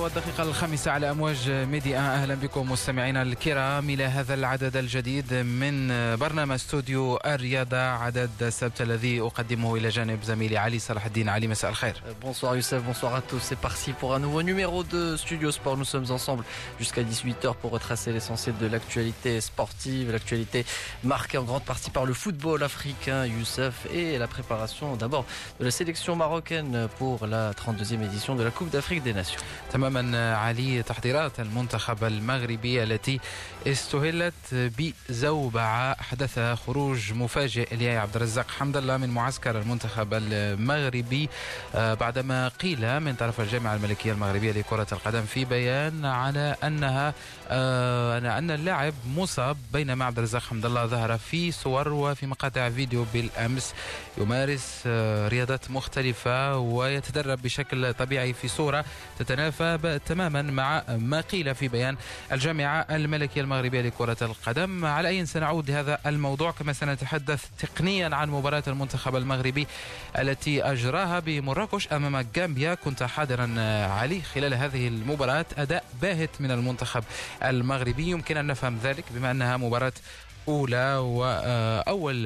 [0.00, 5.88] الخامسة والدقيقة الخامسة على أمواج ميديا أهلا بكم مستمعينا الكرام إلى هذا العدد الجديد من
[6.16, 11.70] برنامج استوديو الرياضة عدد السبت الذي أقدمه إلى جانب زميلي علي صلاح الدين علي مساء
[11.70, 13.42] الخير Bonsoir Youssef, bonsoir à tous.
[13.42, 15.76] C'est parti pour un nouveau numéro de Studio Sport.
[15.76, 16.44] Nous sommes ensemble
[16.78, 20.64] jusqu'à 18h pour retracer l'essentiel de l'actualité sportive, l'actualité
[21.04, 25.24] marquée en grande partie par le football africain, Youssef, et la préparation d'abord
[25.60, 29.40] de la sélection marocaine pour la 32e édition de la Coupe d'Afrique des Nations.
[29.91, 33.19] تماما علي تحضيرات المنتخب المغربي التي
[33.67, 34.33] استهلت
[35.09, 41.29] بزوبعة حدث خروج مفاجئ لعبد الرزاق حمد الله من معسكر المنتخب المغربي.
[41.75, 47.13] آه، بعدما قيل من طرف الجامعة الملكية المغربية لكرة القدم في بيان على أنها
[47.49, 53.05] آه، أن اللاعب مصاب بينما عبد الرزاق حمد الله ظهر في صور وفي مقاطع فيديو
[53.13, 53.73] بالأمس
[54.17, 58.85] يمارس آه، رياضات مختلفة ويتدرب بشكل طبيعي في صورة
[59.19, 61.97] تتنافى تماما مع ما قيل في بيان
[62.31, 64.85] الجامعة الملكية المغربية لكرة القدم.
[64.85, 69.67] على أي سنعود لهذا الموضوع؟ كما سنتحدث تقنيا عن مباراة المنتخب المغربي
[70.19, 72.73] التي أجراها بمراكش أمام غامبيا.
[72.73, 73.55] كنت حاضرا
[73.87, 75.45] علي خلال هذه المباراة.
[75.57, 77.03] أداء باهت من المنتخب
[77.43, 78.03] المغربي.
[78.03, 79.93] يمكن أن نفهم ذلك بما أنها مباراة
[80.48, 82.22] أولى وأول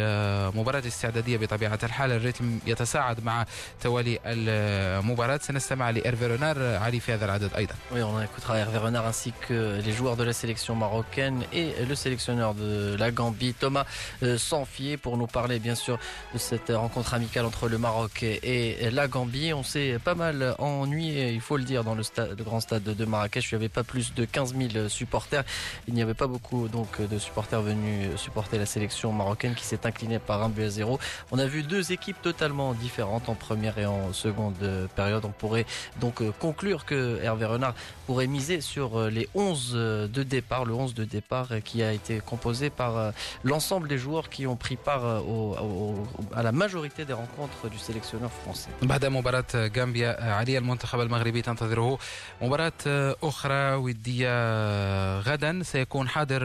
[0.57, 3.47] مباراة استعدادية بطبيعة الحال الريتم يتساعد مع
[3.81, 9.07] توالي المباراة سنستمع لإيرفي رونار علي في هذا العدد أيضا Oui, on écoutera Hervé Renard
[9.07, 13.87] ainsi que les joueurs de la sélection marocaine et le sélectionneur de la Gambie, Thomas
[14.23, 15.99] euh, Sanfier, pour nous parler bien sûr
[16.35, 19.53] de cette rencontre amicale entre le Maroc et la Gambie.
[19.53, 22.83] On s'est pas mal ennuyé, il faut le dire, dans le, stade, le grand stade
[22.83, 23.51] de Marrakech.
[23.51, 25.45] Il n'y avait pas plus de 15 000 supporters.
[25.89, 29.85] Il n'y avait pas beaucoup donc de supporters venus supporter la sélection marocaine qui s'est
[29.87, 30.99] inclinée par un but à zéro.
[31.33, 35.25] On a vu deux équipes totalement différentes en première et en seconde euh, période.
[35.25, 35.67] On pourrait
[36.01, 37.75] donc euh, conclure que Hervé Renard
[38.07, 41.83] pourrait miser sur euh, les 11 euh, de départ, le 11 de départ euh, qui
[41.83, 43.11] a été composé par euh,
[43.45, 47.69] l'ensemble des joueurs qui ont pris part euh, au- au- à la majorité des rencontres
[47.71, 48.71] du sélectionneur français.
[48.83, 49.45] بعد مباراة
[49.77, 51.99] غامبيا علي المنتخب المغربي تنتظره
[52.43, 52.73] مباراة
[53.23, 54.31] أخرى ودية
[55.21, 56.41] غدا سيكون حاضر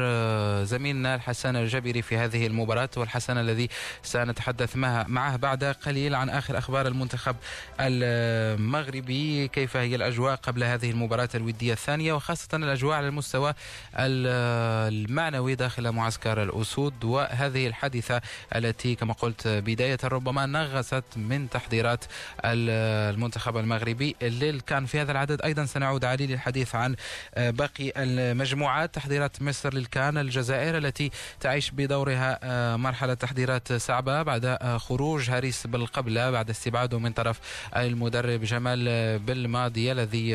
[0.64, 3.69] زميلنا الحسن الجبري في هذه المباراة والحسن الذي
[4.03, 7.37] سنتحدث معه بعد قليل عن آخر أخبار المنتخب
[7.81, 13.51] المغربي كيف هي الأجواء قبل هذه المباراة الودية الثانية وخاصة الأجواء على المستوى
[13.99, 18.21] ال- المعنوي داخل معسكر الأسود وهذه الحادثة
[18.57, 22.05] التي كما قلت بداية ربما نغصت من تحضيرات
[22.45, 25.43] ال- المنتخب المغربي الليل كان في هذا العدد.
[25.43, 26.97] أيضا سنعود علي للحديث عن
[27.37, 34.79] باقي المجموعات تحضيرات مصر للكان الجزائر التي تعيش بدورها آه، مرحلة تحضيرات صعبة بعد آه،
[34.79, 37.41] خروج هاريس بالقبلة بعد استبعاده من طرف
[37.77, 40.31] المدرب جمال آه، بالماضي الذي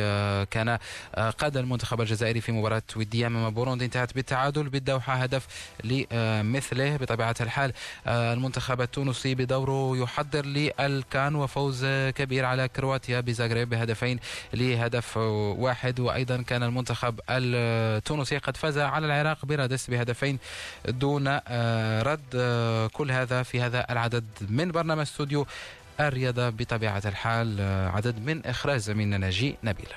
[0.46, 0.78] كان
[1.40, 3.86] قاد المنتخب الجزائري في مباراة ودية أمام بوروندي.
[3.86, 5.48] انتهت بالتعادل بالدوحة هدف
[5.84, 6.98] لمثله.
[6.98, 7.74] بطبيعة الحال
[8.08, 14.20] المنتخب التونسي بدوره يحضر للكان وفوز كبير على كرواتيا بزاغريب بهدفين
[14.54, 16.00] لهدف واحد.
[16.00, 20.40] وأيضا كان المنتخب التونسي قد فاز على العراق برادس بهدفين
[21.00, 25.46] دون آه، رد آه، كل هذا في هذا العدد من برنامج استوديو
[26.00, 29.90] الرياضة بطبيعة الحال آه، عدد من إخراج زميلنا ناجي نبيل.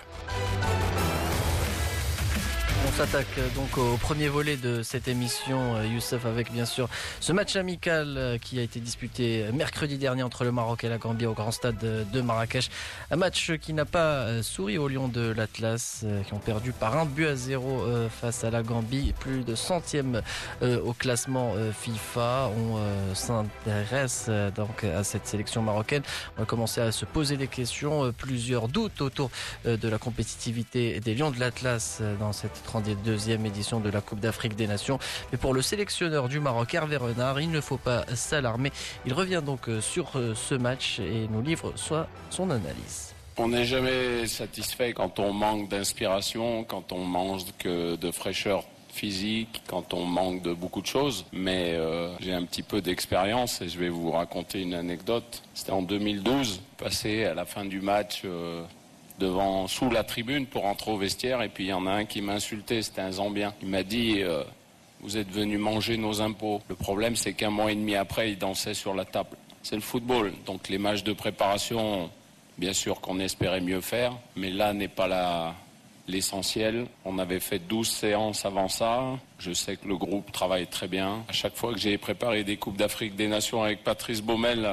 [2.88, 6.88] On s'attaque euh, donc au premier volet de cette émission, euh, Youssef, avec bien sûr
[7.20, 10.96] ce match amical euh, qui a été disputé mercredi dernier entre le Maroc et la
[10.96, 12.70] Gambie au grand stade de Marrakech.
[13.10, 17.04] Un match qui n'a pas souri aux Lions de l'Atlas, qui ont perdu par un
[17.04, 17.84] but à zéro
[18.20, 20.22] face à la Gambie, plus de centième
[20.62, 22.50] au classement FIFA.
[22.56, 26.02] On s'intéresse donc à cette sélection marocaine.
[26.38, 29.30] On a commencé à se poser des questions, plusieurs doutes autour
[29.64, 34.56] de la compétitivité des Lions de l'Atlas dans cette 32e édition de la Coupe d'Afrique
[34.56, 34.98] des Nations.
[35.32, 38.72] Mais pour le sélectionneur du Maroc, Hervé Renard, il ne faut pas s'alarmer.
[39.06, 43.14] Il revient donc euh, sur euh, ce match et nous livre soit son analyse.
[43.36, 49.62] On n'est jamais satisfait quand on manque d'inspiration, quand on manque que de fraîcheur physique,
[49.68, 51.24] quand on manque de beaucoup de choses.
[51.32, 55.42] Mais euh, j'ai un petit peu d'expérience et je vais vous raconter une anecdote.
[55.54, 58.22] C'était en 2012, passé à la fin du match
[59.18, 62.04] devant sous la tribune pour entrer au vestiaire et puis il y en a un
[62.04, 63.54] qui m'a insulté, c'était un Zambien.
[63.62, 64.42] Il m'a dit euh,
[65.00, 66.60] vous êtes venu manger nos impôts.
[66.68, 69.36] Le problème c'est qu'un mois et demi après il dansait sur la table.
[69.62, 72.10] C'est le football, donc les matchs de préparation
[72.58, 75.54] Bien sûr qu'on espérait mieux faire, mais là n'est pas la,
[76.08, 76.86] l'essentiel.
[77.04, 79.16] On avait fait 12 séances avant ça.
[79.38, 81.24] Je sais que le groupe travaille très bien.
[81.28, 84.68] À chaque fois que j'ai préparé des Coupes d'Afrique des Nations avec Patrice Baumel,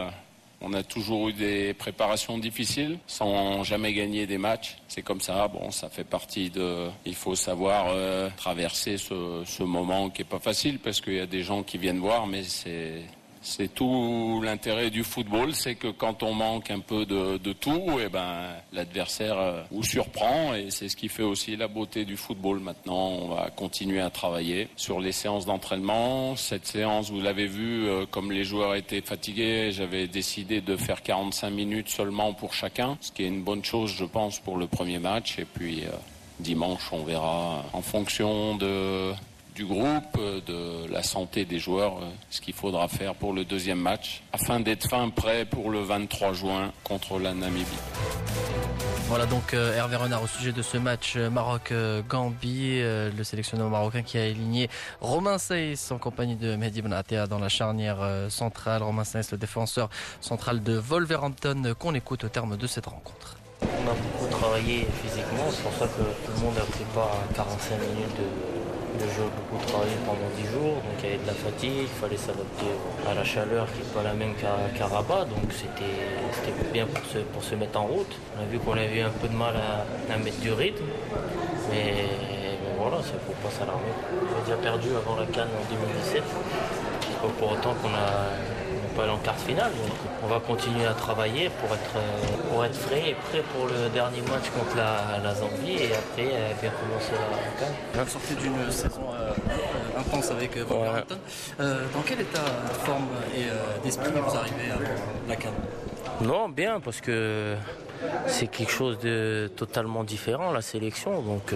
[0.61, 4.77] On a toujours eu des préparations difficiles sans jamais gagner des matchs.
[4.87, 5.47] C'est comme ça.
[5.47, 6.87] Bon, ça fait partie de.
[7.05, 11.19] Il faut savoir euh, traverser ce, ce moment qui est pas facile parce qu'il y
[11.19, 13.03] a des gens qui viennent voir, mais c'est
[13.45, 18.05] c'est tout l'intérêt du football, c'est que quand on manque un peu de, tout, et
[18.05, 22.17] eh ben l'adversaire euh, vous surprend et c'est ce qui fait aussi la beauté du
[22.17, 22.59] football.
[22.59, 26.35] Maintenant, on va continuer à travailler sur les séances d'entraînement.
[26.35, 31.03] Cette séance, vous l'avez vu, euh, comme les joueurs étaient fatigués, j'avais décidé de faire
[31.03, 34.65] 45 minutes seulement pour chacun, ce qui est une bonne chose, je pense, pour le
[34.65, 35.37] premier match.
[35.37, 35.91] Et puis euh,
[36.39, 39.13] dimanche, on verra en fonction de
[39.55, 43.79] du groupe, de la santé des joueurs, euh, ce qu'il faudra faire pour le deuxième
[43.79, 47.65] match, afin d'être fin prêt pour le 23 juin contre la Namibie.
[49.07, 54.01] Voilà donc euh, Hervé Renard au sujet de ce match euh, Maroc-Gambie, le sélectionneur marocain
[54.01, 54.69] qui a aligné
[54.99, 57.99] Romain Seyss en compagnie de Mehdi Benatea dans la charnière
[58.29, 58.83] centrale.
[58.83, 63.37] Romain Seyss, le défenseur central de Wolverhampton, qu'on écoute au terme de cette rencontre.
[63.61, 67.11] On a beaucoup travaillé physiquement, c'est pour ça que tout le monde a pris part
[67.29, 68.64] à 45 minutes de
[68.99, 71.97] le jeu beaucoup travaillé pendant 10 jours, donc il y avait de la fatigue, il
[72.01, 72.71] fallait s'adapter
[73.09, 77.19] à la chaleur qui n'est pas la même qu'à Rabat, donc c'était bien pour se,
[77.19, 78.13] pour se mettre en route.
[78.37, 80.85] On a vu qu'on avait eu un peu de mal à, mettre du rythme,
[81.71, 81.93] mais,
[82.77, 83.93] voilà, c'est pour pas s'alarmer.
[84.11, 86.23] On a déjà perdu avant la Cannes en 2017,
[87.01, 88.31] c'est pas pour autant qu'on a
[89.03, 89.71] aller en quart finale.
[90.23, 93.89] on va continuer à travailler pour être, euh, pour être frais et prêt pour le
[93.89, 98.05] dernier match contre la, Zambie et après euh, bien commencer la canne.
[98.05, 101.17] Vous sortez d'une saison euh, intense avec Wolverhampton.
[101.59, 103.45] dans quel état de forme et
[103.83, 105.51] d'esprit vous arrivez à la canne?
[106.21, 107.55] Non, bien parce que
[108.27, 111.53] c'est quelque chose de totalement différent la sélection donc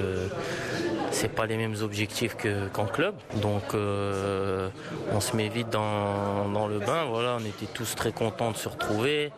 [1.11, 2.35] c'est pas les mêmes objectifs
[2.73, 3.15] qu'en club.
[3.41, 4.69] Donc euh,
[5.11, 7.05] on se met vite dans, le bain.
[7.05, 9.31] Voilà, on était tous très contents de se retrouver.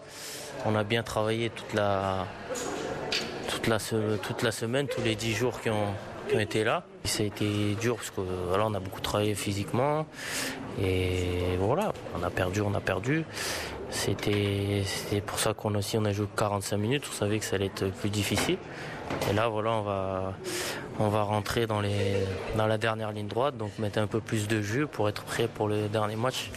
[0.65, 2.27] On a bien travaillé toute la,
[3.49, 5.93] toute la, semaine, tous les dix jours qui ont,
[6.37, 6.83] été là.
[7.03, 10.05] Ça a été dur parce que a beaucoup travaillé physiquement.
[10.81, 13.25] Et voilà, on a perdu, on a perdu.
[13.91, 14.83] C'était
[15.25, 17.03] pour ça qu'on aussi on a joué 45 minutes.
[17.09, 18.57] On savait que ça allait être plus difficile.
[19.29, 20.33] Et là, voilà, on va,
[20.99, 22.15] on va rentrer dans, les,
[22.55, 25.47] dans la dernière ligne droite, donc mettre un peu plus de jus pour être prêt
[25.47, 26.49] pour le dernier match.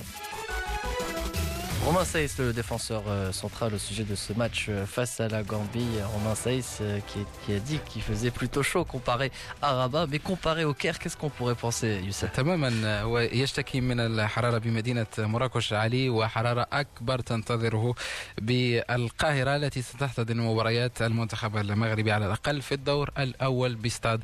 [1.86, 5.42] Romain Saïs, le défenseur euh, central au sujet de ce match euh, face à la
[5.44, 5.88] Gambie.
[6.14, 9.32] Romain Saïs euh, qui, a dit qu'il faisait plutôt chaud comparé
[9.62, 14.58] à Rabat, mais comparé au Caire, qu'est-ce qu'on pourrait penser, Youssef تماما ويشتكي من الحرارة
[14.58, 17.96] بمدينة مراكش علي وحرارة أكبر تنتظره
[18.42, 24.22] بالقاهرة التي ستحتضن مباريات المنتخب المغربي على الأقل في الدور الأول باستاد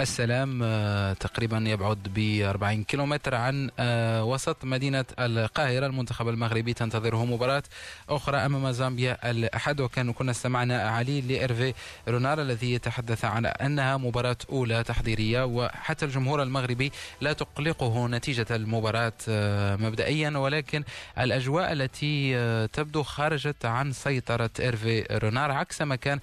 [0.00, 7.24] السلام آه، تقريبا يبعد ب 40 كيلومتر عن آه، وسط مدينة القاهرة المنتخب المغربي تنتظره
[7.24, 7.62] مباراة
[8.08, 9.80] أخرى أمام زامبيا الأحد.
[9.80, 11.74] وكان كنا استمعنا علي لإرفي
[12.08, 19.12] رونار الذي يتحدث عن أنها مباراة أولى تحضيرية وحتى الجمهور المغربي لا تقلقه نتيجة المباراة
[19.28, 20.30] آه، مبدئيا.
[20.38, 20.84] ولكن
[21.18, 22.32] الأجواء التي
[22.72, 26.20] تبدو خرجت عن سيطرة إرفي رونار عكس ما كان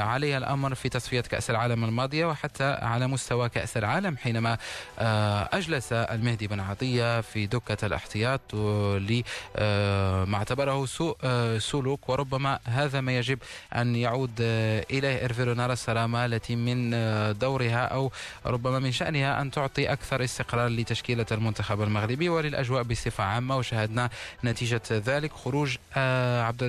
[0.00, 2.64] عليه الأمر في تصفية كأس العالم الماضية وحتى
[2.96, 4.58] على مستوى كأس العالم حينما
[4.98, 9.22] آه، أجلس المهدي بن عطية في دكة الاحتياط لما
[9.56, 13.38] آه، اعتبره سوء آه، سلوك وربما هذا ما يجب
[13.74, 15.24] أن يعود إليه.
[15.24, 16.90] إرفيرونارا السلامة التي من
[17.38, 18.12] دورها أو
[18.46, 24.10] ربما من شأنها أن تعطي أكثر استقرار لتشكيلة المنتخب المغربي وللأجواء بصفة عامة وشاهدنا
[24.44, 25.32] نتيجة ذلك.
[25.32, 26.62] خروج عبد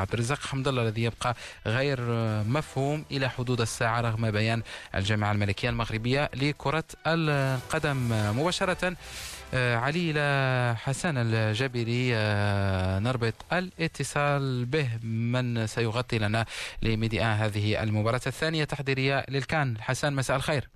[0.00, 2.00] عبد الرزاق حمد الله الذي يبقى غير
[2.44, 4.62] مفهوم إلى حدود الساعة رغم بيان
[4.94, 5.69] الجامعة الملكية.
[5.70, 8.08] المغربية لكرة القدم
[8.38, 8.96] مباشرة.
[9.54, 14.88] آه، علي إلى حسن الجبري آه، نربط الاتصال به.
[15.02, 16.46] من سيغطي لنا
[16.82, 19.80] لميديا هذه المباراة الثانية تحضيرية للكان.
[19.80, 20.68] حسن مساء الخير.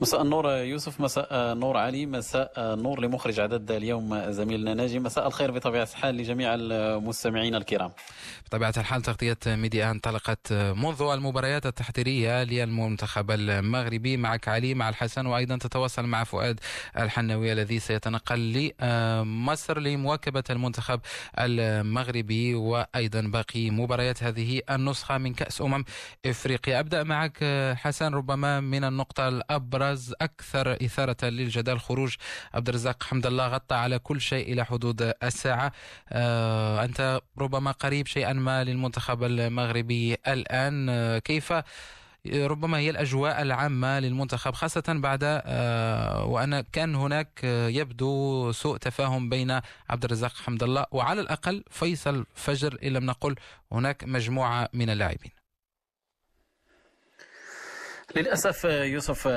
[0.00, 5.50] مساء النور يوسف مساء نور علي مساء نور لمخرج عدد اليوم زميلنا ناجي مساء الخير
[5.50, 7.90] بطبيعة الحال لجميع المستمعين الكرام.
[8.46, 15.56] بطبيعة الحال تغطية ميديا انطلقت منذ المباريات التحضيرية للمنتخب المغربي معك علي مع الحسن وأيضا
[15.56, 16.60] تتواصل مع فؤاد
[16.98, 21.00] الحناوي الذي سيتنقل لمصر لمواكبة المنتخب
[21.38, 25.84] المغربي وأيضا باقي مباريات هذه النسخة من كأس أمم
[26.26, 26.80] إفريقيا.
[26.80, 27.44] أبدأ معك
[27.76, 32.14] حسن ربما من النقطة الأبرز برز أكثر إثارة للجدل خروج
[32.54, 35.72] عبد الرزاق حمد الله غطى على كل شيء إلى حدود الساعة.
[36.08, 40.88] آه، أنت ربما قريب شيئا ما للمنتخب المغربي الآن.
[40.88, 41.52] آه، كيف
[42.26, 45.24] ربما هي الأجواء العامة للمنتخب خاصة بعد
[46.26, 52.78] وأن كان هناك يبدو سوء تفاهم بين عبد الرزاق حمد الله وعلى الأقل فيصل فجر
[52.84, 53.34] إن لم نقل
[53.72, 55.37] هناك مجموعة من اللاعبين.
[58.16, 59.28] للأسف يوسف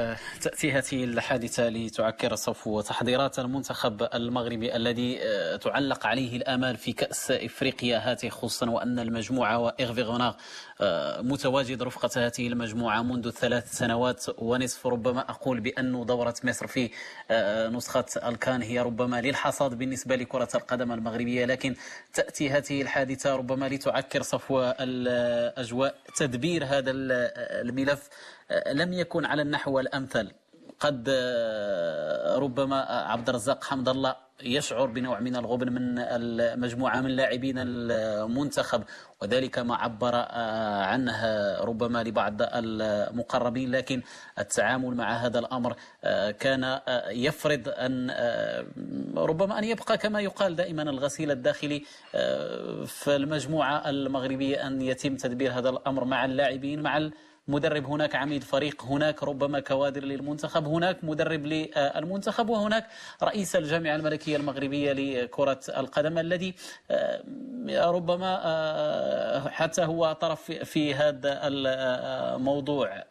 [0.41, 5.19] تأتي هذه الحادثة لتعكر صفو تحضيرات المنتخب المغربي الذي
[5.61, 10.33] تعلق عليه الآمال في كأس إفريقيا هذه خصوصا وأن المجموعة وإغفي غوناغ
[11.21, 16.89] متواجد رفقة هذه المجموعة منذ ثلاث سنوات ونصف ربما أقول بأن دورة مصر في
[17.71, 21.75] نسخة الكان هي ربما للحصاد بالنسبة لكرة القدم المغربية لكن
[22.13, 28.09] تأتي هذه الحادثة ربما لتعكر صفو الأجواء تدبير هذا الملف
[28.71, 30.31] لم يكن على النحو الأمثل.
[30.79, 31.09] قد
[32.37, 38.83] ربما عبد الرزاق حمد الله يشعر بنوع من الغبن من المجموعة من لاعبين المنتخب
[39.21, 40.15] وذلك ما عبر
[40.85, 41.25] عنه
[41.61, 44.01] ربما لبعض المقربين لكن
[44.39, 45.75] التعامل مع هذا الأمر
[46.39, 46.79] كان
[47.09, 48.11] يفرض أن
[49.17, 51.83] ربما أن يبقى كما يقال دائما الغسيل الداخلي
[52.85, 57.09] في المجموعة المغربية أن يتم تدبير هذا الأمر مع اللاعبين مع
[57.51, 62.87] مدرب هناك عميد فريق هناك ربما كوادر للمنتخب هناك مدرب للمنتخب وهناك
[63.23, 66.53] رئيس الجامعة الملكية المغربية لكرة القدم الذي
[67.69, 73.03] ربما حتى هو طرف في هذا الموضوع.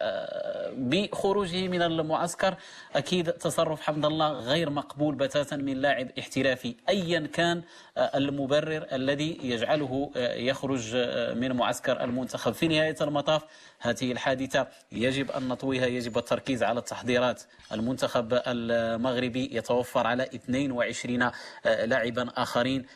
[0.76, 2.54] بخروجه من المعسكر
[2.96, 7.62] أكيد تصرف حمد الله غير مقبول بتاتا من لاعب احترافي أيا كان
[7.98, 10.96] المبرر الذي يجعله يخرج
[11.36, 12.52] من معسكر المنتخب.
[12.52, 13.42] في نهاية المطاف
[13.80, 17.42] هذه الحادثة يجب أن نطويها يجب التركيز على التحضيرات.
[17.72, 21.30] المنتخب المغربي يتوفر على 22
[21.64, 22.86] لاعبا آخرين.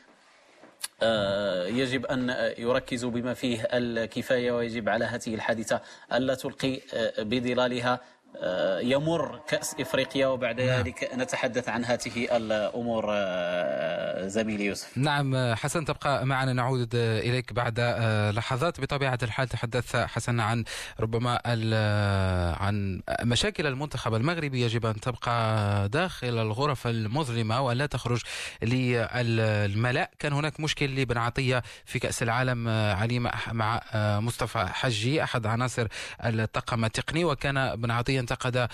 [1.66, 5.80] يجب أن يركزوا بما فيه الكفاية ويجب على هذه الحادثة
[6.12, 6.80] ألا تلقي
[7.18, 8.00] بظلالها.
[8.82, 10.68] يمر كأس إفريقيا وبعد نعم.
[10.68, 13.06] ذلك نتحدث عن هذه الأمور
[14.28, 14.98] زميلي يوسف.
[14.98, 17.80] نعم حسن تبقى معنا نعود إليك بعد
[18.36, 18.80] لحظات.
[18.80, 20.64] بطبيعة الحال تحدث حسن عن
[21.00, 21.40] ربما
[22.60, 24.62] عن مشاكل المنتخب المغربي.
[24.62, 28.22] يجب أن تبقى داخل الغرف المظلمة ولا تخرج
[28.62, 33.18] للملاء كان هناك مشكل لبن عطية في كأس العالم علي
[33.52, 33.82] مع
[34.20, 35.86] مصطفى حجي أحد عناصر
[36.24, 37.24] الطاقم التقني.
[37.24, 38.68] وكان بن عطية انتقد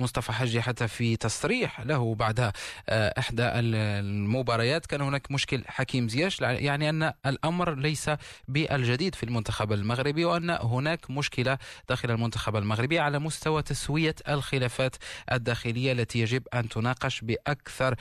[0.00, 2.52] مصطفى حجي حتى في تصريح له بعد
[2.90, 4.86] إحدى المباريات.
[4.86, 8.10] كان هناك مشكل حكيم زياش يعني أن الأمر ليس
[8.48, 11.58] بالجديد في المنتخب المغربي وأن هناك مشكلة
[11.88, 14.96] داخل المنتخب المغربي على مستوى تسوية الخلافات
[15.32, 17.94] الداخلية التي يجب أن تناقش بأكثر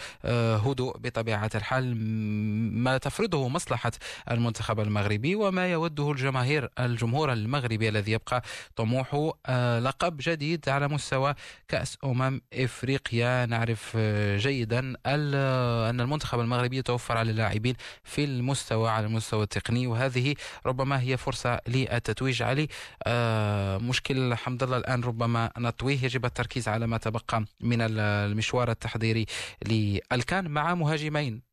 [0.66, 1.96] هدوء بطبيعة الحال
[2.84, 3.92] ما تفرضه مصلحة
[4.32, 8.44] المنتخب المغربي وما يوده الجماهير الجمهور المغربي الذي يبقى
[8.76, 9.34] طموحه
[9.80, 11.36] لقب جديد على مستوى
[11.68, 13.46] كأس أمم إفريقيا.
[13.46, 13.98] نعرف
[14.38, 19.88] جيدا أن المنتخب المغربي يتوفر على اللاعبين في المستوى على المستوى التقني.
[19.88, 20.36] وهذه
[20.66, 22.42] ربما هي فرصة للتتويج.
[22.42, 22.68] علي
[23.88, 26.04] مشكل حمد الله الآن ربما نطويه.
[26.04, 29.26] يجب التركيز على ما تبقى من المشوار التحضيري
[29.68, 31.53] للكان مع مهاجمين.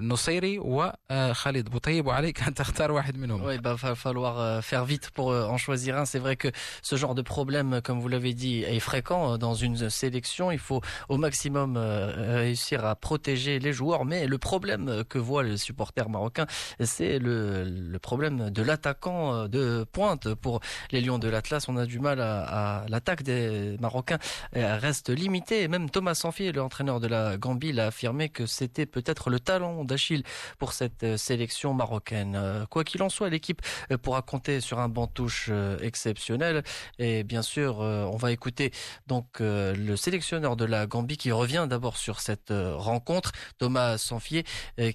[0.00, 3.44] Nosseiri ou Khalid Boutaïb, عليك أن تختار واحد منهم.
[3.44, 6.04] Oui, il va falloir faire vite pour en choisir un.
[6.04, 6.48] C'est vrai que
[6.82, 10.50] ce genre de problème, comme vous l'avez dit, est fréquent dans une sélection.
[10.50, 14.04] Il faut au maximum réussir à protéger les joueurs.
[14.04, 16.46] Mais le problème que voient les supporters marocains,
[16.80, 20.34] c'est le, le, problème de l'attaquant de pointe.
[20.34, 20.60] Pour
[20.92, 24.18] les Lions de l'Atlas, on a du mal à, à l'attaque des Marocains
[24.54, 25.62] reste limitée.
[25.62, 29.83] Et même Thomas Sanfier, l'entraîneur de la Gambie, l'a affirmé que c'était peut-être le talent
[29.85, 30.23] d'Achille
[30.59, 32.35] pour cette euh, sélection marocaine.
[32.35, 35.49] Euh, quoi qu'il en soit, l'équipe euh, pourra compter sur un banc touche
[35.81, 36.63] exceptionnel.
[36.99, 38.71] Et bien sûr, on va écouter
[39.07, 44.43] donc le sélectionneur de la Gambie qui revient d'abord sur cette rencontre, Thomas Sanfier,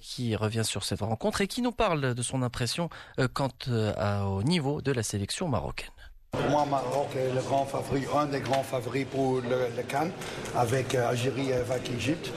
[0.01, 2.89] qui revient sur cette rencontre et qui nous parle de son impression
[3.33, 5.91] quant au niveau de la sélection marocaine.
[6.31, 10.11] Pour moi, Maroc est le grand favori, un des grands favoris pour le, Cannes,
[10.55, 12.31] avec euh, Algérie et avec l'Égypte.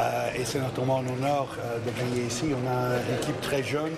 [0.00, 2.46] Euh, et c'est notamment un honneur euh, de gagner ici.
[2.52, 3.92] On a une équipe très jeune.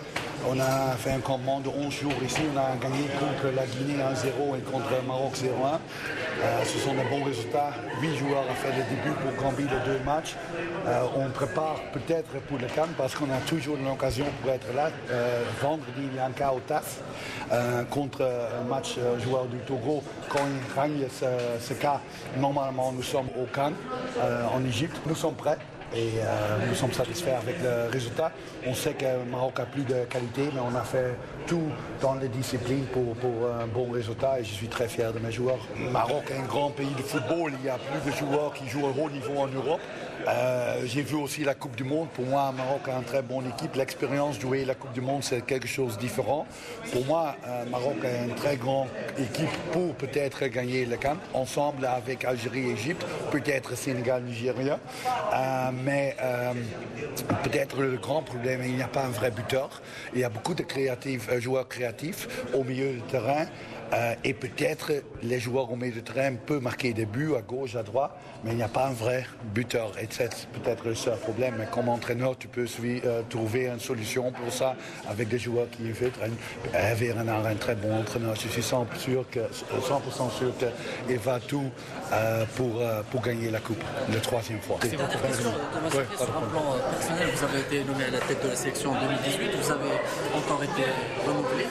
[0.45, 2.43] On a fait un campement de 11 jours ici.
[2.55, 5.47] On a gagné contre la Guinée 1-0 et contre le Maroc 0-1.
[6.43, 7.71] Euh, ce sont des bons résultats.
[8.01, 10.37] 8 joueurs ont fait le début pour Gambie de deux matchs.
[10.87, 14.91] Euh, on prépare peut-être pour le Cannes parce qu'on a toujours l'occasion pour être là.
[15.11, 17.01] Euh, vendredi, il y a un cas au TAF
[17.91, 20.03] contre un match joueur du Togo.
[20.29, 21.27] Quand il gagne ce,
[21.61, 22.01] ce, cas,
[22.39, 23.77] normalement nous sommes au Cannes
[24.53, 24.97] en Égypte.
[25.07, 25.59] Nous sommes prêts.
[25.95, 26.11] Et
[26.69, 28.33] nous sommes satisfaits avec le résultat.
[28.67, 31.15] On sait que le Maroc a plus de qualité, mais on a fait
[31.47, 33.05] tout dans les disciplines pour,
[33.61, 35.59] un bon résultat et je suis très fier de mes joueurs.
[35.79, 38.69] Le Maroc est un grand pays de football, il y a plus de joueurs qui
[38.69, 39.81] jouent au haut niveau en Europe.
[40.29, 42.09] Euh, j'ai vu aussi la Coupe du Monde.
[42.09, 43.77] Pour moi, le Maroc a une très bonne équipe.
[43.77, 46.47] L'expérience de jouer la Coupe du Monde, c'est quelque chose de différent.
[46.93, 48.89] Pour moi, le euh, Maroc a une très grande
[49.19, 51.17] équipe pour peut-être gagner le camp.
[51.33, 54.81] Ensemble avec Algérie Égypte, peut-être Sénégal, Nigeria.
[55.33, 56.17] Euh, mais
[57.43, 59.83] peut-être le grand problème, il n'y a pas un vrai buteur.
[60.15, 63.47] Il y a beaucoup de créatifs, joueurs créatifs au milieu du terrain.
[63.93, 67.77] Euh, et peut-être les joueurs au milieu de terrain peuvent marquer des buts à gauche,
[67.77, 68.11] à droite,
[68.43, 69.25] mais il n'y a pas un vrai
[69.55, 69.93] buteur.
[70.01, 71.55] Et c'est peut-être le seul problème.
[71.59, 74.75] Mais comme entraîneur, tu peux euh, trouver une solution pour ça
[75.09, 76.11] avec des joueurs qui veulent
[76.75, 78.35] avoir un, un, très bon entraîneur.
[78.35, 81.71] Je suis 100%, sûr que, 100 sûr qu'il va tout
[82.13, 84.79] euh, pour, pour gagner la Coupe, la troisième fois.
[84.83, 88.43] C'est votre question, Thomas sur un plan personnel, vous avez été nommé à la tête
[88.43, 89.91] de la sélection en 2018, vous avez
[90.37, 90.83] encore été
[91.27, 91.67] renouvelé.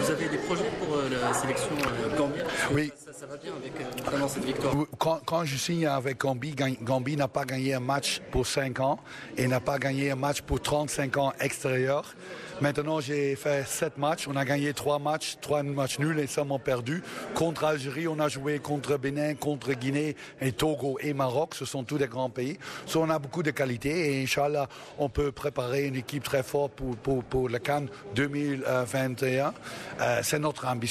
[0.00, 2.40] vous avez des projets pour la sélection euh, Gambie.
[2.72, 2.92] Oui.
[2.96, 4.74] Ça, va bien avec euh, notamment cette victoire.
[4.98, 8.98] Quand, je signe avec Gambie, Gambie n'a pas gagné un match pour 5 ans
[9.36, 12.14] et n'a pas gagné un match pour 35 ans extérieur.
[12.60, 14.28] Maintenant, j'ai fait 7 matchs.
[14.28, 17.02] On a gagné 3 matchs, 3 matchs nuls et seulement perdu.
[17.34, 21.54] Contre Algérie, on a joué contre Bénin, contre Guinée et Togo et Maroc.
[21.54, 22.58] Ce sont tous des grands pays.
[22.86, 24.68] So, on a beaucoup de qualité et Inch'Allah,
[24.98, 29.54] on peut préparer une équipe très forte pour, pour, pour le Cannes 2021.
[30.00, 30.81] Euh, c'est notre ambition.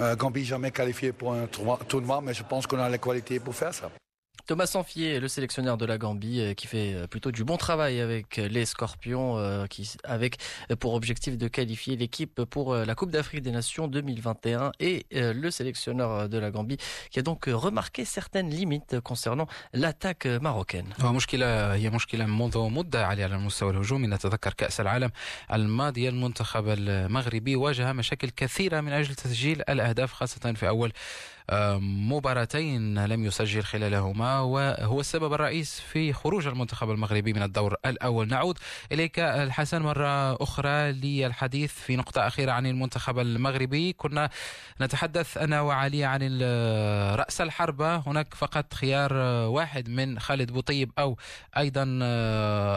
[0.00, 3.54] Euh, Gambie jamais qualifié pour un tournoi, mais je pense qu'on a les qualités pour
[3.54, 3.90] faire ça.
[4.47, 7.99] Thomas Sanfier, le sélectionneur de la Gambie, euh, qui fait euh, plutôt du bon travail
[7.99, 10.37] avec les Scorpions, euh, qui, avec
[10.79, 16.29] pour objectif de qualifier l'équipe pour la Coupe d'Afrique des Nations 2021, et le sélectionneur
[16.29, 16.77] de la Gambie,
[17.11, 20.93] qui a donc remarqué certaines limites concernant l'attaque marocaine.
[21.03, 25.11] مشكلة هي مشكلة منذ مدة على المستوى الهجومي نتذكر كأس العالم
[25.53, 30.93] الماضي المنتخب المغربي واجه مشاكل كثيرة من أجل تسجيل الأهداف خاصة في أول
[31.80, 38.28] مباراتين لم يسجل خلالهما وهو السبب الرئيس في خروج المنتخب المغربي من الدور الأول.
[38.28, 38.58] نعود
[38.92, 43.92] إليك الحسن مرة أخرى للحديث في نقطة أخيرة عن المنتخب المغربي.
[43.92, 44.30] كنا
[44.80, 46.42] نتحدث أنا وعلي عن
[47.14, 49.12] رأس الحربة هناك فقط خيار
[49.46, 51.18] واحد من خالد بوطيب أو
[51.56, 51.84] أيضا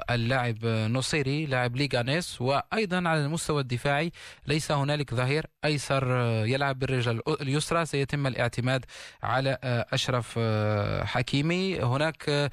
[0.09, 4.11] اللاعب نصيري لاعب ليغانيس وأيضا على المستوى الدفاعي
[4.47, 6.07] ليس هنالك ظهير أيسر
[6.45, 7.85] يلعب بالرجل اليسرى.
[7.85, 8.85] سيتم الاعتماد الاعتماد
[9.23, 9.57] على
[9.93, 10.39] أشرف
[11.03, 11.79] حكيمي.
[11.79, 12.51] هناك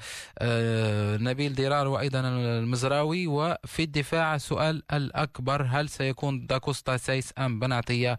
[1.21, 3.27] نبيل ديرار وأيضا المزراوي.
[3.27, 8.17] وفي الدفاع السؤال الأكبر هل سيكون داكوستا سايس أم بنعطية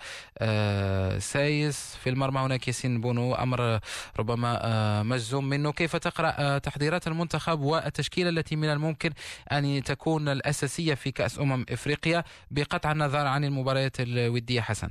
[1.18, 3.80] سايس في المرمى هناك ياسين بونو أمر
[4.18, 5.72] ربما مجزوم منه.
[5.72, 9.10] كيف تقرأ تحضيرات المنتخب والتشكيلة التي من الممكن
[9.52, 14.90] أن تكون الأساسية في كأس أمم إفريقيا؟ بقطع النظر عن المباريات الودية حسن.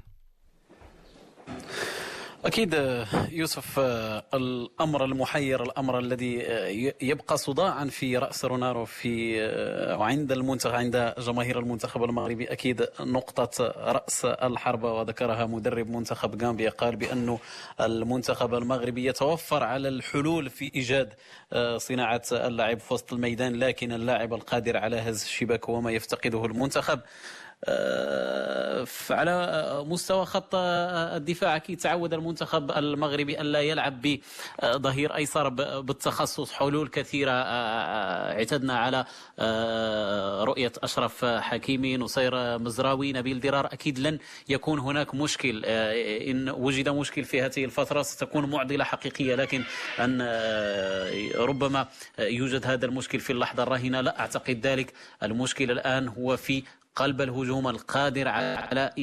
[2.46, 3.80] أكيد يوسف
[4.34, 6.34] الأمر المحير الأمر الذي
[7.02, 9.42] يبقى صداعا في رأس رونارو في
[10.00, 12.52] وعند المنتخب عند جماهير المنتخب المغربي.
[12.52, 17.38] أكيد نقطة رأس الحربة وذكرها مدرب منتخب غامبيا قال بأن
[17.82, 21.14] المنتخب المغربي يتوفر على الحلول في إيجاد
[21.78, 27.00] صناعة اللاعب في وسط الميدان لكن اللاعب القادر على هز الشباك هو ما يفتقده المنتخب.
[27.00, 27.04] آه،
[29.10, 31.56] على مستوى خط الدفاع.
[31.56, 34.02] أكيد تعود المنتخب المغربي الا يلعب
[34.64, 35.50] بظهير أيسر
[35.80, 36.52] بالتخصص.
[36.52, 39.06] حلول كثيرة آه، آه، اعتدنا على
[40.44, 43.66] رؤية أشرف حكيمي نصير مزراوي نبيل درار.
[43.66, 49.36] أكيد لن يكون هناك مشكل إن وجد مشكل في هذه الفترة ستكون معضلة حقيقية.
[49.36, 49.64] لكن
[50.00, 50.22] أن
[51.36, 51.88] ربما
[52.20, 54.94] يوجد هذا المشكل في اللحظة الراهنة لا أعتقد ذلك.
[55.24, 56.64] المشكل الآن هو في
[56.96, 58.94] قلب الهجوم القادر على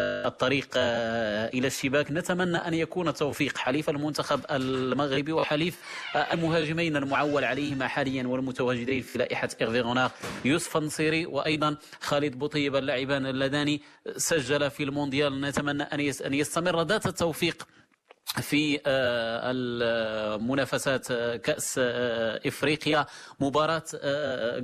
[0.00, 2.10] الطريق إلى الشباك.
[2.10, 5.80] نتمنى أن يكون توفيق حليف المنتخب المغربي وحليف
[6.32, 10.10] المهاجمين المعول عليهما حاليا والمتواجدين في لائحة إغفي
[10.44, 13.78] يوسف النصيري وأيضا خالد بوطيب اللاعبان اللذان
[14.16, 15.40] سجل في المونديال.
[15.40, 15.82] نتمنى
[16.26, 17.68] أن يستمر ذات التوفيق
[18.42, 18.80] في
[19.50, 21.78] المنافسات كأس
[22.46, 23.06] إفريقيا.
[23.40, 23.84] مباراة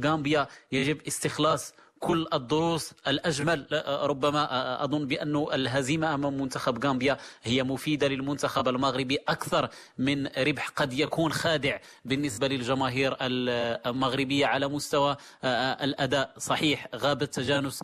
[0.04, 8.08] غامبيا يجب استخلاص كل الدروس الأجمل ربما أظن بأن الهزيمة أمام منتخب غامبيا هي مفيدة
[8.08, 16.34] للمنتخب المغربي أكثر من ربح قد يكون خادع بالنسبة للجماهير المغربية على مستوى الأداء.
[16.38, 17.82] صحيح غاب التجانس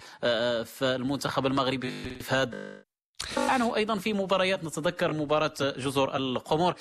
[0.65, 2.90] في المنتخب المغربي في هذا
[3.37, 6.75] عنه أيضا في مباريات نتذكر مباراة جزر القمر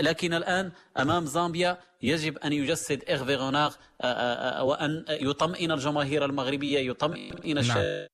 [0.00, 3.74] لكن الآن أمام زامبيا يجب أن يجسد إيرفي غوناغ
[4.60, 8.06] وأن يطمئن الجماهير المغربية يطمئن نعم.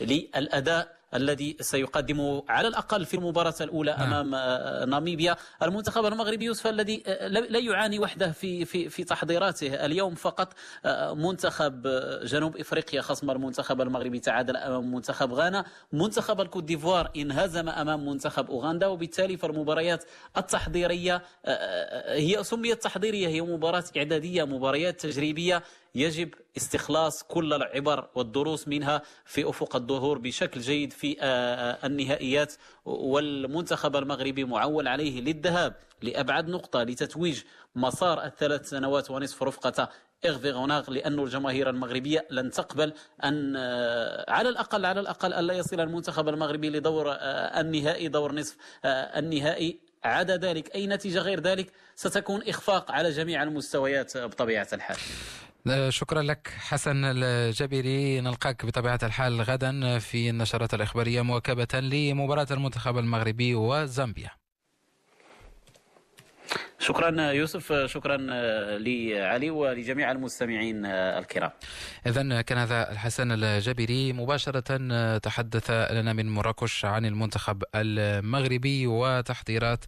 [0.00, 4.12] للأداء الذي سيقدمه على الأقل في المباراة الأولى نعم.
[4.12, 5.36] أمام آه، ناميبيا.
[5.62, 10.52] المنتخب المغربي يوسف الذي آه، لا يعاني وحده في في في تحضيراته اليوم فقط.
[10.84, 11.86] آه، منتخب
[12.24, 15.64] جنوب إفريقيا خصم المنتخب المغربي تعادل أمام منتخب غانا.
[15.92, 20.04] منتخب الكوت ديفوار انهزم أمام منتخب أوغندا وبالتالي فالمباريات
[20.36, 21.22] التحضيرية
[22.06, 25.62] هي سميت تحضيرية هي مباراة إعدادية مباريات تجريبية.
[25.94, 32.54] يجب استخلاص كل العبر والدروس منها في أفق الظهور بشكل جيد في آه، آه، النهائيات.
[32.84, 37.42] والمنتخب المغربي معول عليه للذهاب لأبعد نقطة لتتويج
[37.74, 39.88] مسار الثلاث سنوات ونصف رفقة
[40.24, 42.92] اغفي غوناغ لأن الجماهير المغربية لن تقبل
[43.24, 47.12] أن آه، على الأقل على الأقل ألا يصل المنتخب المغربي لدور
[47.60, 49.88] النهائي دور نصف النهائي.
[50.04, 54.96] عدا ذلك أي نتيجة غير ذلك؟ ستكون إخفاق على جميع المستويات بطبيعة الحال.
[55.88, 63.54] شكرا لك حسن الجبري نلقاك بطبيعة الحال غدا في النشرات الإخبارية مواكبة لمباراة المنتخب المغربي
[63.54, 64.30] وزامبيا.
[66.78, 68.16] شكرا يوسف شكرا
[68.78, 71.50] لعلي ولجميع المستمعين الكرام.
[72.06, 79.84] إذا كان هذا الحسن الجبري مباشرة تحدث لنا من مراكش عن المنتخب المغربي وتحضيرات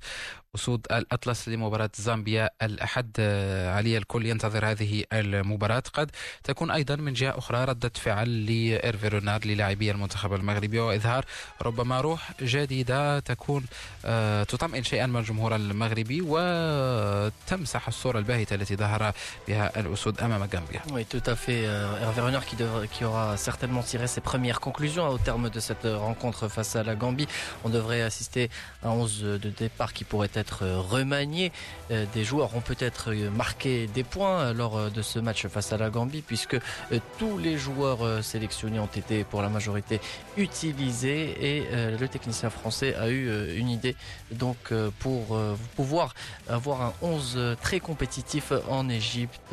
[0.55, 3.17] أسود الأطلس لمباراة زامبيا الأحد.
[3.19, 5.83] آه، علي الكل ينتظر هذه المباراة.
[5.93, 6.11] قد
[6.45, 11.25] تكون أيضا من جهة أخرى ردة فعل لإيرفي رونار للاعبي المنتخب المغربي وإظهار
[11.63, 13.65] ربما روح جديدة تكون
[14.05, 16.21] آه، تطمئن شيئا من الجمهور المغربي
[16.80, 19.14] وتمسح الصورة الباهتة التي ظهر
[19.48, 20.82] بها الأسود أمام غامبيا.
[20.94, 21.66] Oui, tout à fait.
[21.66, 25.60] Euh, Hervé Renard qui, devra, qui aura certainement tiré ses premières conclusions au terme de
[25.60, 27.28] cette rencontre face à la Gambie.
[27.64, 28.50] On devrait assister
[28.84, 31.52] à 11 de départ qui pourrait être être euh, remanié.
[31.92, 35.78] Euh, des joueurs ont peut-être euh, marqué des points lors de ce match face à
[35.78, 36.58] la Gambie puisque
[37.18, 40.00] tous les joueurs sélectionnés ont été pour la majorité
[40.38, 43.96] utilisés et le technicien français a eu une idée
[44.32, 45.40] donc pour
[45.76, 46.14] pouvoir
[46.48, 49.53] avoir un 11 très compétitif en Égypte.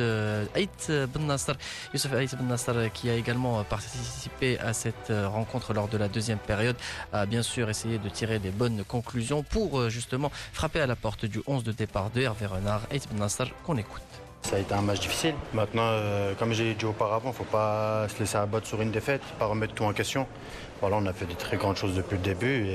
[0.56, 1.54] Aït Ben Nasser,
[1.94, 6.38] Youssef Aït Ben Nasser qui a également participé à cette rencontre lors de la deuxième
[6.38, 6.76] période
[7.14, 11.26] a bien sûr essayé de tirer des bonnes conclusions pour justement frapper à la porte
[11.26, 14.02] du 11 de départ de Hervé Renard et Ibn Nasser qu'on écoute.
[14.44, 15.36] Ça a été un match difficile.
[15.54, 18.92] Maintenant, euh, comme j'ai dit auparavant, il ne faut pas se laisser abattre sur une
[18.92, 20.26] défaite, pas remettre tout en question.
[20.80, 22.66] Voilà, on a fait des très grandes choses depuis le début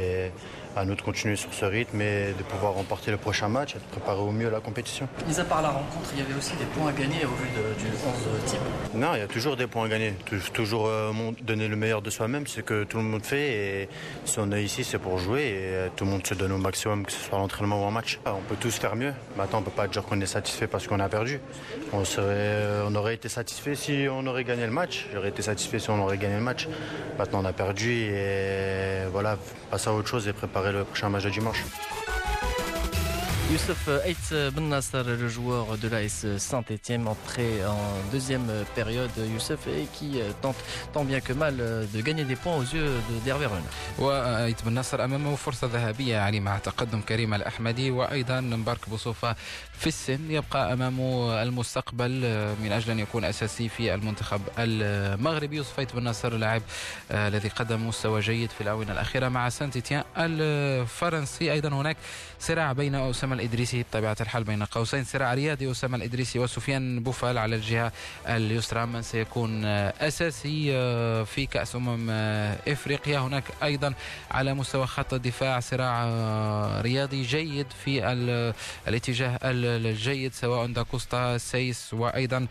[0.76, 3.78] à nous de continuer sur ce rythme et de pouvoir remporter le prochain match et
[3.78, 5.08] de préparer au mieux la compétition.
[5.26, 7.48] Mis à part la rencontre, il y avait aussi des points à gagner au vu
[7.78, 8.58] du 11 type
[8.94, 10.14] Non, il y a toujours des points à gagner.
[10.52, 13.82] Toujours euh, donner le meilleur de soi-même, c'est ce que tout le monde fait.
[13.82, 13.88] Et
[14.24, 16.58] si on est ici, c'est pour jouer et euh, tout le monde se donne au
[16.58, 18.18] maximum, que ce soit l'entraînement ou un match.
[18.24, 19.12] Ah, on peut tous faire mieux.
[19.36, 21.40] Maintenant, on ne peut pas dire qu'on est satisfait parce qu'on a perdu.
[21.92, 25.06] On, serait, euh, on aurait été satisfait si on aurait gagné le match.
[25.12, 26.68] J'aurais été satisfait si on aurait gagné le match.
[27.18, 29.36] Maintenant, on a perdu et voilà,
[29.70, 31.64] passer à autre chose et préparer le prochain match de dimanche.
[33.52, 37.78] Youssef Eitz Ben Nasser, le joueur de l'AS Saint-Etienne, entré en
[38.10, 40.56] deuxième période, Youssef, et qui tente
[40.94, 41.56] tant bien que mal
[41.94, 42.90] de gagner des points aux yeux
[43.24, 43.70] d'Hervé Rennes.
[43.98, 49.36] وأيت بن نصر أمامه فرصة ذهبية يعني مع تقدم كريم الأحمدي وأيضا مبارك بوصوفة
[49.78, 52.10] في السن يبقى أمامه المستقبل
[52.62, 56.62] من أجل أن يكون أساسي في المنتخب المغربي يوسف أيت بن نصر لاعب
[57.10, 61.96] الذي قدم مستوى جيد في الآونة الأخيرة مع سانتيتيان الفرنسي أيضا هناك
[62.42, 67.56] صراع بين أسامة الإدريسي بطبيعة الحال بين قوسين صراع رياضي أسامة الإدريسي وسفيان بوفال على
[67.56, 67.92] الجهة
[68.28, 68.86] اليسرى.
[68.86, 70.72] من سيكون أساسي
[71.24, 72.10] في كأس أمم
[72.68, 73.18] إفريقيا.
[73.18, 73.94] هناك أيضا
[74.30, 76.10] على مستوى خط الدفاع صراع
[76.80, 78.12] رياضي جيد في
[78.88, 82.46] الاتجاه الجيد سواء داكوستا سيس وأيضا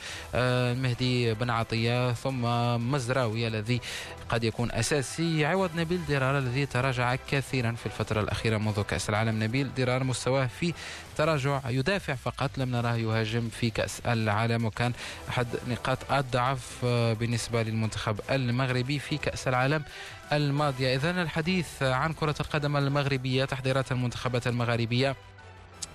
[0.74, 2.42] مهدي بن عطية ثم
[2.92, 3.82] مزراوي الذي
[4.32, 5.46] قد يكون أساسي.
[5.46, 9.44] عوض نبيل ديرار الذي تراجع كثيرا في الفترة الأخيرة منذ كأس العالم.
[9.44, 10.74] نبيل ديرار مستواه في
[11.18, 14.94] تراجع يدافع فقط لم نراه يهاجم في كأس العالم وكان
[15.30, 16.86] أحد نقاط الضعف
[17.20, 19.84] بالنسبة للمنتخب المغربي في كأس العالم
[20.34, 20.96] الماضية.
[20.96, 25.16] إذن الحديث عن كرة القدم المغربية تحضيرات المنتخبات المغاربية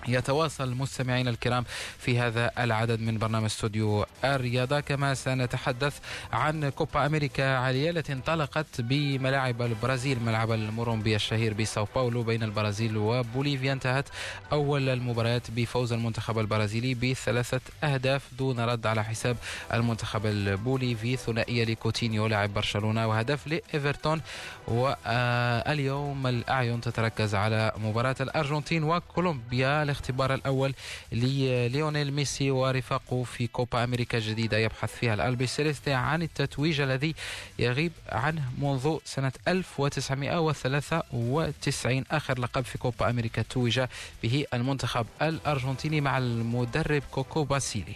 [0.07, 1.65] يتواصل مستمعينا الكرام
[1.99, 4.79] في هذا العدد من برنامج استوديو الرياضة.
[4.79, 5.99] كما سنتحدث
[6.33, 12.97] عن كوبا أمريكا عالية التي انطلقت بملاعب البرازيل ملعب المورومبي الشهير بساو باولو بين البرازيل
[12.97, 13.73] وبوليفيا.
[13.73, 14.05] انتهت
[14.51, 19.37] أول المباريات بفوز المنتخب البرازيلي بثلاثة أهداف دون رد على حساب
[19.73, 24.21] المنتخب البوليفي ثنائية لكوتينيو لاعب برشلونة وهدف لإيفرتون.
[24.67, 29.83] واليوم الأعين تتركز على مباراة الأرجنتين وكولومبيا.
[29.97, 30.73] الاختبار الأول
[31.11, 34.57] لليونيل ميسي ورفاقه في كوبا أمريكا الجديدة.
[34.57, 37.15] يبحث فيها الألبيسيليستي عن التتويج الذي
[37.59, 43.81] يغيب عنه منذ سنة 1993 آخر لقب في كوبا أمريكا توج
[44.23, 47.95] به المنتخب الأرجنتيني مع المدرب كوكو باسيلي.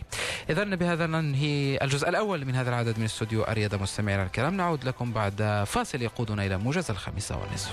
[0.49, 4.57] إذا بهذا ننهي الجزء الأول من هذا العدد من استوديو الرياضة مستمعينا الكرام.
[4.57, 7.71] نعود لكم بعد فاصل يقودنا إلى موجز الخامسة والنصف.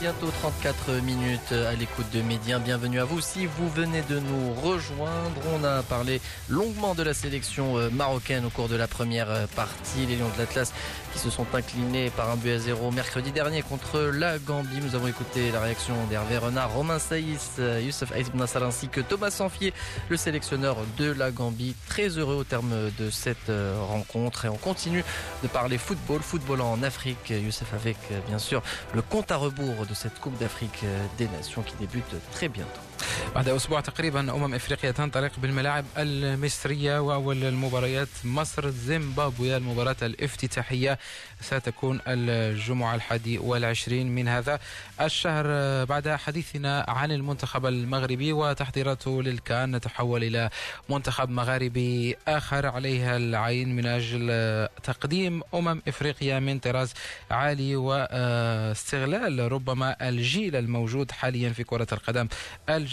[0.00, 2.58] Bientôt 34 minutes à l'écoute de Médien.
[2.58, 3.20] Bienvenue à vous.
[3.20, 8.44] Si vous venez de nous rejoindre, on a parlé longuement de la sélection euh, marocaine
[8.46, 10.06] au cours de la première euh, partie.
[10.06, 10.72] Les Lions de l'Atlas
[11.12, 14.80] qui se sont inclinés par un but à zéro mercredi dernier contre la Gambie.
[14.82, 18.30] Nous avons écouté la réaction d'Hervé Renard, Romain Saïs, euh, Youssef Aïs
[18.62, 19.74] ainsi que Thomas Sanfier,
[20.08, 21.74] le sélectionneur de la Gambie.
[21.88, 23.52] Très heureux au terme de cette
[23.88, 25.04] rencontre et on continue
[25.42, 27.30] de parler football, football en Afrique.
[27.30, 28.62] Youssef avec bien sûr
[28.94, 30.84] le compte à rebours de cette Coupe d'Afrique
[31.18, 32.91] des Nations qui débute très bientôt.
[33.34, 40.98] بعد أسبوع تقريبا أمم إفريقيا تنطلق بالملاعب المصرية وأول المباريات مصر زيمبابوي المباراة الافتتاحية
[41.40, 44.58] ستكون الجمعة الحادي والعشرين من هذا
[45.00, 45.44] الشهر.
[45.84, 50.50] بعد حديثنا عن المنتخب المغربي وتحضيراته للكان نتحول إلى
[50.88, 56.92] منتخب مغاربي آخر عليها العين من أجل تقديم أمم إفريقيا من طراز
[57.30, 62.28] عالي واستغلال ربما الجيل الموجود حاليا في كرة القدم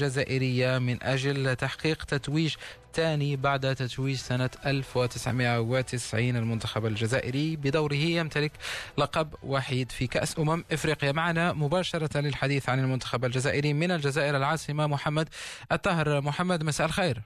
[0.02, 2.56] الجزائرية من أجل تحقيق تتويج
[2.94, 8.52] ثاني بعد تتويج سنة 1990 المنتخب الجزائري بدوره يمتلك
[8.98, 11.12] لقب وحيد في كأس أمم إفريقيا.
[11.12, 15.30] معنا مباشرة للحديث عن المنتخب الجزائري من الجزائر العاصمة محمد
[15.72, 16.22] الطاهر.
[16.22, 17.22] محمد مساء الخير.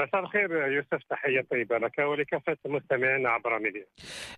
[0.00, 3.86] مساء الخير يوسف تحية طيبة لك ولكافة المستمعين عبر ميديا.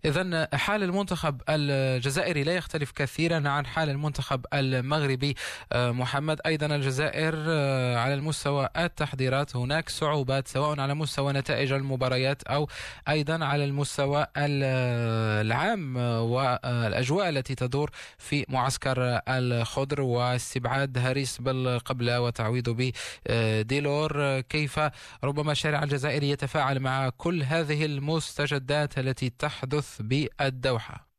[0.05, 5.35] إذا حال المنتخب الجزائري لا يختلف كثيرا عن حال المنتخب المغربي.
[5.73, 12.43] آه، محمد أيضا الجزائر آه، على المستوى التحضيرات هناك صعوبات سواء على مستوى نتائج المباريات
[12.43, 12.69] أو
[13.09, 22.93] أيضا على المستوى العام والأجواء التي تدور في معسكر الخضر واستبعاد هاريس بالقبلة وتعويضه
[23.29, 24.41] بديلور.
[24.41, 24.81] كيف
[25.25, 31.13] ربما الشارع الجزائري يتفاعل مع كل هذه المستجدات التي تحدث بالدوحة.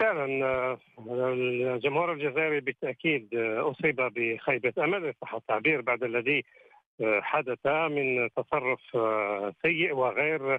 [0.00, 0.78] فعلا آه،
[1.74, 5.04] الجمهور الجزائري بالتأكيد آه، أصيب بخيبة أمل.
[5.04, 6.44] ان صح التعبير بعد الذي
[7.00, 8.80] آه، حدث من تصرف
[9.62, 10.58] سيء وغير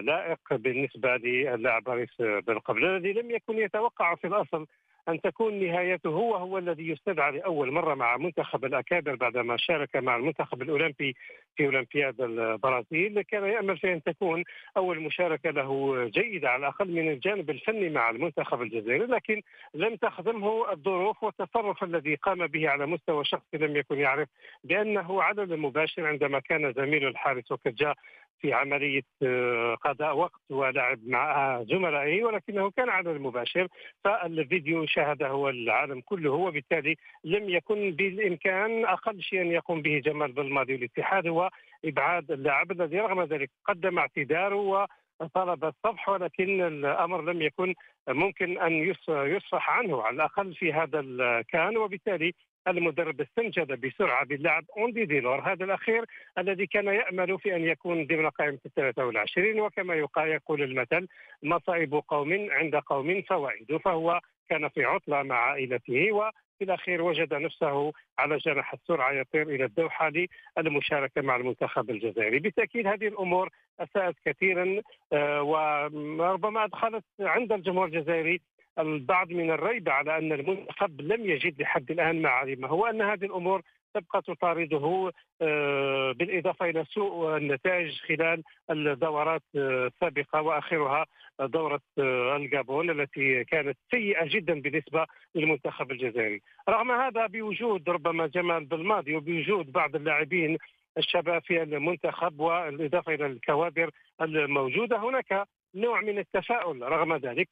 [0.00, 4.66] لائق بالنسبة للاعب باريس بن قبل الذي لم يكن يتوقع في الأصل
[5.08, 10.16] أن تكون نهايته هو هو الذي يستدعى لأول مرة مع منتخب الأكابر بعدما شارك مع
[10.16, 11.16] المنتخب الأولمبي
[11.56, 13.22] في أولمبياد البرازيل.
[13.22, 14.44] كان يأمل في أن تكون
[14.76, 19.42] أول مشاركة له جيدة على الأقل من الجانب الفني مع المنتخب الجزائري لكن
[19.74, 24.28] لم تخدمه الظروف والتصرف الذي قام به على مستوى شخصي لم يكن يعرف
[24.64, 27.94] بأنه عدد مباشر عندما كان زميله الحارس وكجا
[28.40, 33.68] في عملية آه، قضاء وقت ولعب مع زملائه ولكنه كان عدد مباشر
[34.04, 40.74] فالفيديو شاهده العالم كله وبالتالي لم يكن بالإمكان أقل شيء أن يقوم به جمال بلماضي
[40.74, 41.50] والاتحاد هو
[41.84, 44.88] إبعاد اللاعب الذي رغم ذلك قدم اعتذاره
[45.34, 47.74] طلب الصفح ولكن الأمر لم يكن
[48.08, 48.72] ممكن أن
[49.08, 52.34] يصفح عنه على الأقل في هذا الكان وبالتالي
[52.68, 56.04] المدرب استنجد بسرعة باللاعب أندي ديلور هذا الأخير
[56.38, 61.08] الذي كان يأمل في أن يكون ضمن قائمة الثلاثة والعشرين وكما يقول المثل
[61.42, 63.76] مصائب قوم عند قوم فوائد.
[63.76, 69.48] فهو كان في عطلة مع عائلته و في الأخير وجد نفسه على جناح السرعة يطير
[69.48, 70.12] إلى الدوحة
[70.58, 78.40] للمشاركة مع المنتخب الجزائري، بالتأكيد هذه الأمور أساءت كثيرا آه، وربما أدخلت عند الجمهور الجزائري
[78.78, 83.62] البعض من الريب على أن المنتخب لم يجد لحد الآن ما علمه وان هذه الأمور
[83.94, 91.06] تبقى تطارده آه، بالإضافة إلى سوء النتائج خلال الدورات آه، السابقة وآخرها
[91.40, 98.64] دورة آه، الجابون التي كانت سيئة جدا بالنسبة للمنتخب الجزائري، رغم هذا بوجود ربما جمال
[98.64, 100.58] بالماضي وبوجود بعض اللاعبين
[100.98, 106.82] الشباب في المنتخب والإضافة إلى الكوادر الموجودة هناك نوع من التفاؤل.
[106.82, 107.48] رغم ذلك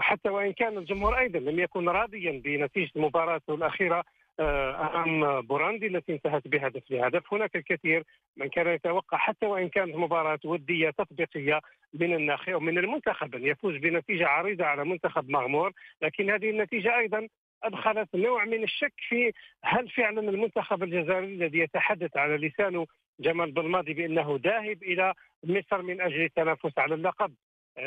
[0.00, 4.04] حتى وإن كان الجمهور أيضا لم يكن راضيا بنتيجة المباراه الأخيرة
[4.40, 8.04] آه، أمام بوراندي التي انتهت بهدف لهدف، هناك الكثير
[8.36, 11.60] من كان يتوقع حتى وإن كانت مباراة ودية تطبيقية
[11.94, 17.28] من الناخب ومن المنتخب أن يفوز بنتيجة عريضة على منتخب مغمور، لكن هذه النتيجة أيضا
[17.62, 19.32] أدخلت نوع من الشك في
[19.64, 22.86] هل فعلا المنتخب الجزائري الذي يتحدث على لسانه
[23.20, 27.34] جمال بالماضي بأنه ذاهب إلى مصر من أجل التنافس على اللقب.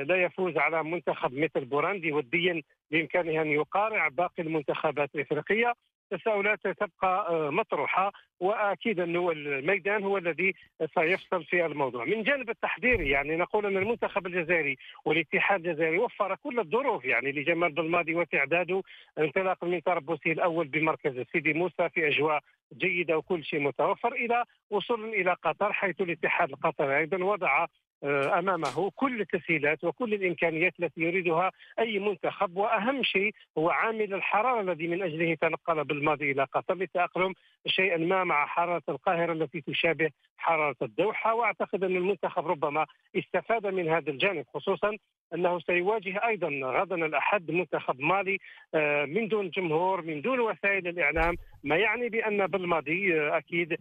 [0.01, 5.73] لا يفوز على منتخب مثل بوراندي وديا بإمكانه أن يقارع باقي المنتخبات الإفريقية.
[6.11, 10.53] تساؤلات تبقى آه، مطروحة وأكيد أنه الميدان هو الذي
[10.95, 12.05] سيفصل في الموضوع.
[12.05, 17.71] من جانب التحضيري يعني نقول أن المنتخب الجزائري والاتحاد الجزائري وفر كل الظروف يعني لجمال
[17.71, 18.83] بالماضي وتعداده
[19.19, 22.39] انطلاقا من تربصه الأول بمركز سيدي موسى في أجواء
[22.77, 27.65] جيدة وكل شيء متوفر إلى وصول إلى قطر حيث الاتحاد القطري أيضا وضع
[28.03, 34.87] أمامه كل التسهيلات وكل الإمكانيات التي يريدها أي منتخب وأهم شيء هو عامل الحرارة الذي
[34.87, 37.33] من أجله تنقل بالماضي إلى قطر للتاقلم
[37.67, 42.85] شيئا ما مع حرارة القاهرة التي تشابه حرارة الدوحة وأعتقد أن المنتخب ربما
[43.15, 44.97] استفاد من هذا الجانب خصوصا
[45.33, 48.39] أنه سيواجه أيضا غدا الأحد منتخب مالي
[48.75, 53.77] آه، من دون جمهور من دون وسائل الإعلام ما يعني بأن بالماضي آه، أكيد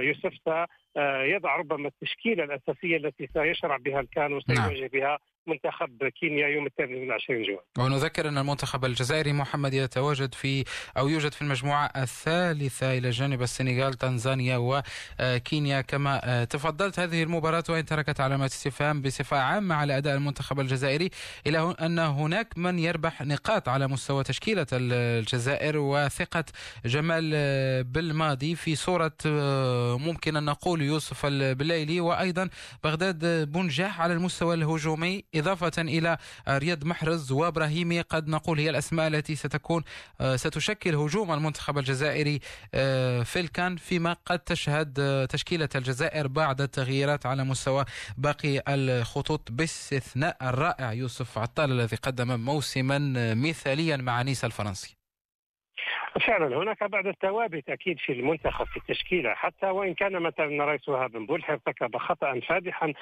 [0.00, 0.32] يوسف
[0.96, 4.88] يضع ربما التشكيلة الأساسية التي سيشرع بها الكان وسيواجه نعم.
[4.88, 7.58] بها منتخب كينيا يوم الثامن من 20 جوان.
[7.78, 10.64] ونذكر أن المنتخب الجزائري محمد يتواجد في
[10.96, 15.80] أو يوجد في المجموعة الثالثة إلى جانب السنغال تنزانيا وكينيا.
[15.80, 21.10] كما تفضلت هذه المباراة وإن تركت علامات استفهام بصفة عامة على أداء المنتخب الجزائري
[21.46, 26.44] إلى أن هناك من يربح نقاط على مستوى تشكيلة الجزائر وثقة
[26.84, 29.12] جمال بالماضي في صورة
[29.96, 32.48] ممكن أن نقول يوسف البليلي وأيضا
[32.84, 35.24] بغداد بنجاح على المستوى الهجومي.
[35.34, 36.18] إضافة إلى
[36.48, 38.00] رياض محرز وإبراهيمي.
[38.00, 39.82] قد نقول هي الأسماء التي ستكون
[40.20, 42.40] آه، ستشكل هجوم المنتخب الجزائري
[42.74, 47.84] آه، في الكان فيما قد تشهد آه، تشكيلة الجزائر بعض التغييرات على مستوى
[48.18, 52.98] باقي الخطوط باستثناء الرائع يوسف عطال الذي قدم موسما
[53.34, 55.01] مثاليا مع نيس الفرنسي.
[56.20, 61.10] فعلا هناك بعض الثوابت أكيد في المنتخب في التشكيلة حتى وإن كان مثلا رئيس وهاب
[61.12, 62.92] بن بولح ارتكب خطأ فادحا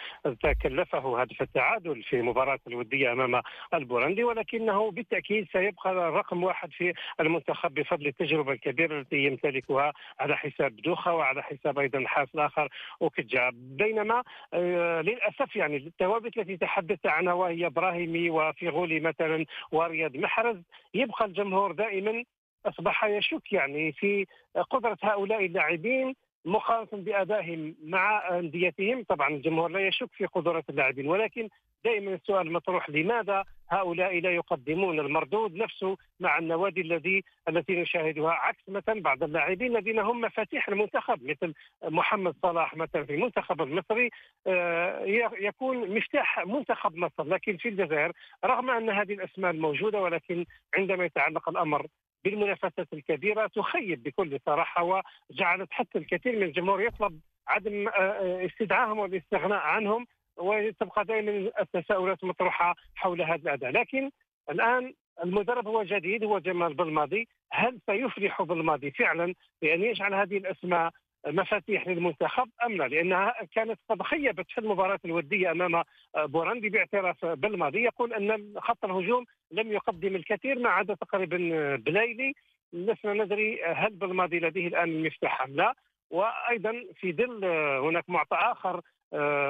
[0.43, 3.43] تكلفه هدف التعادل في مباراة الودية أمام
[3.75, 10.77] البورندي ولكنه بالتأكيد سيبقى رقم واحد في المنتخب بفضل التجربة الكبيرة التي يمتلكها على حساب
[10.77, 12.69] دوخة وعلى حساب أيضا الحارس الآخر
[13.01, 14.23] وكجا بينما
[14.55, 20.63] آه للأسف يعني الثوابت التي تحدثت عنها وهي إبراهيمي وفيغولي مثلا ورياض محرز
[20.95, 22.25] يبقى الجمهور دائما
[22.67, 24.27] أصبح يشك يعني في
[24.71, 29.03] قدرة هؤلاء اللاعبين مقارنة بأدائهم مع أنديتهم.
[29.03, 31.49] طبعا الجمهور لا يشك في قدرات اللاعبين ولكن
[31.85, 38.69] دائما السؤال مطروح لماذا هؤلاء لا يقدمون المردود نفسه مع النوادي الذي التي نشاهدها عكس
[38.69, 44.11] مثلا بعض اللاعبين الذين هم مفاتيح المنتخب مثل محمد صلاح مثلا في المنتخب المصري
[44.47, 45.05] آه،
[45.41, 47.25] يكون مفتاح منتخب مصر.
[47.25, 48.13] لكن في الجزائر
[48.45, 50.45] رغم أن هذه الأسماء الموجودة ولكن
[50.75, 51.87] عندما يتعلق الأمر
[52.25, 58.99] بالمنافسات الكبيرة تخيب بكل صراحة وجعلت حتى الكثير من الجمهور يطلب عدم آه، آه، استدعائهم
[58.99, 60.07] والاستغناء عنهم
[60.37, 63.71] وتبقى دائما التساؤلات مطروحة حول هذا الأداء.
[63.71, 64.11] لكن
[64.51, 67.29] الآن المدرب هو جديد هو جمال بالماضي.
[67.53, 70.91] هل سيفلح بالماضي فعلا بأن يجعل هذه الأسماء
[71.27, 75.83] مفاتيح للمنتخب أم لا؟ لأنها كانت قد خيبت في المباراة الودية أمام
[76.17, 81.37] بوراندي باعتراف بالماضي يقول أن خط الهجوم لم يقدم الكثير ما عدا تقريبا
[81.77, 82.33] بلايلي
[82.73, 85.75] لسنا ندري هل بالماضي لديه الآن المفتاح أم لا؟
[86.11, 87.45] وأيضا في ظل
[87.85, 88.83] هناك معطى آخر آه،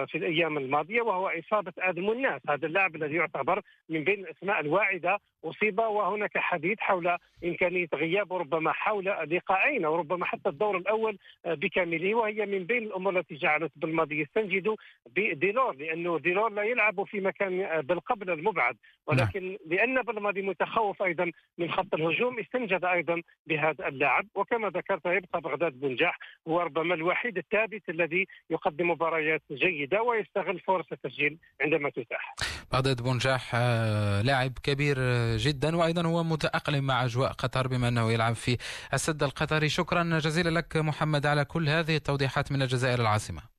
[0.07, 2.40] في الأيام الماضية وهو إصابة آدم الناس.
[2.49, 5.18] هذا اللاعب الذي يعتبر من بين الأسماء الواعدة.
[5.44, 11.55] أصيب وهناك حديث حول إمكانية غيابه ربما حول لقاءين أو ربما حتى الدور الأول آه،
[11.55, 14.75] بكامله وهي من بين الأمور التي جعلت بالماضي يستنجد
[15.06, 19.56] بديلور لأنه ديلور لا يلعب في مكان آه، بالقبل المبعد ولكن نعم.
[19.67, 24.27] لأن بالماضي متخوف أيضا من خط الهجوم استنجد أيضا بهذا اللاعب.
[24.35, 30.87] وكما ذكرت يبقى بغداد بنجاح هو ربما الوحيد الثابت الذي يقدم مباريات جيدة ويستغل فرص
[30.92, 32.35] التسجيل عندما تتاح.
[32.73, 38.13] بغداد بنجاح آه، لاعب كبير آه، جدا وأيضا هو متأقلم مع أجواء قطر بما أنه
[38.13, 38.57] يلعب في
[38.92, 43.50] السد القطري شكرا جزيلا لك محمد على كل هذه التوضيحات من الجزائر العاصمة.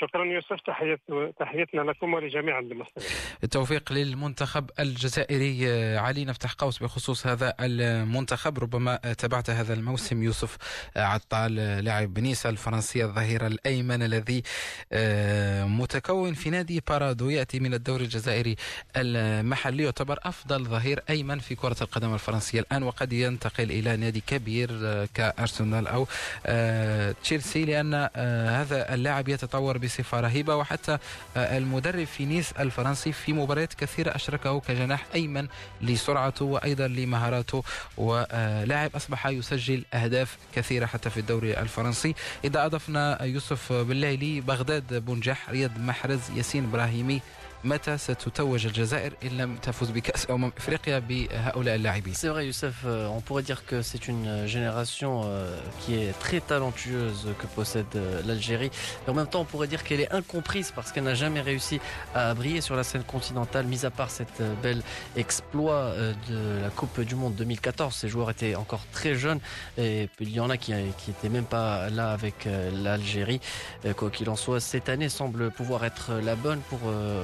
[0.00, 0.56] شكرا يوسف
[1.38, 3.10] تحيتنا لكم ولجميع المستمعين.
[3.44, 5.68] التوفيق للمنتخب الجزائري
[5.98, 10.56] علي نفتح قوس بخصوص هذا المنتخب ربما تابعت هذا الموسم يوسف
[10.96, 14.42] عطال لاعب بنيسا الفرنسي الظهير الأيمن الذي
[14.92, 18.56] آه، متكون في نادي بارادو يأتي من الدوري الجزائري
[18.96, 24.70] المحلي يعتبر أفضل ظهير أيمن في كرة القدم الفرنسية الآن وقد ينتقل إلى نادي كبير
[24.72, 26.06] آه، كأرسنال أو
[26.46, 27.94] آه، تشيلسي لأن
[28.48, 30.98] هذا اللاعب يتطور بصفة رهيبة وحتى
[31.36, 35.48] آه، المدرب في نيس الفرنسي في مباريات كثيرة أشركه كجناح أيمن
[35.82, 37.62] لسرعته وأيضا لمهاراته
[37.96, 42.14] ولاعب أصبح يسجل أهداف كثيرة حتى في الدوري الفرنسي.
[42.44, 47.20] إذا أضفنا يوسف بالليلي بغداد بنجاح رياض محرز ياسين إبراهيمي
[47.65, 53.07] متى ستتوج الجزائر إن لم تفوز بكأس أمم إفريقيا بهؤلاء اللاعبين C'est vrai Youssef, euh,
[53.07, 58.21] on pourrait dire que c'est une génération euh, qui est très talentueuse que possède euh,
[58.25, 58.71] l'Algérie.
[59.05, 61.79] Et en même temps, on pourrait dire qu'elle est incomprise parce qu'elle n'a jamais réussi
[62.15, 64.81] à briller sur la scène continentale, mis à part cette belle
[65.15, 65.93] exploit
[66.29, 67.93] de la Coupe du Monde 2014.
[67.93, 69.39] Ces joueurs étaient encore très jeunes
[69.77, 73.41] et il y en a qui n'étaient même pas là avec l'Algérie.
[73.95, 76.79] Quoi qu'il en soit, cette année semble pouvoir être la bonne pour,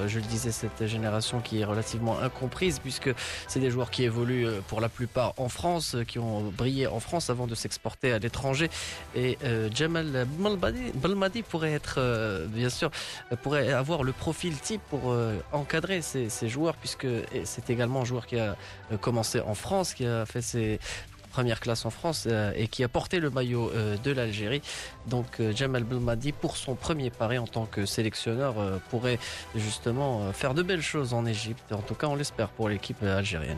[0.06, 3.11] je le disais, cette génération qui est relativement incomprise puisque
[3.47, 6.87] c'est des joueurs qui évoluent euh, pour la plupart en France, euh, qui ont brillé
[6.87, 8.69] en France avant de s'exporter à l'étranger.
[9.15, 10.27] Et euh, Jamal
[10.95, 11.99] Balmadi pourrait être,
[12.47, 12.89] bien sûr,
[13.41, 15.15] pourrait avoir le profil type pour
[15.51, 17.07] encadrer ces joueurs puisque
[17.43, 18.55] c'est également un joueur qui a
[19.01, 20.79] commencé en France, qui a fait ses
[21.33, 24.61] première classe en France euh, et qui a porté le maillot euh, de l'Algérie.
[25.07, 28.53] Donc euh, Jamal Belmadi, pour son premier pari en tant que sélectionneur,
[28.89, 29.19] pourrait
[29.55, 31.71] justement faire de belles choses en Égypte.
[31.71, 33.57] En tout cas, on l'espère pour l'équipe algérienne.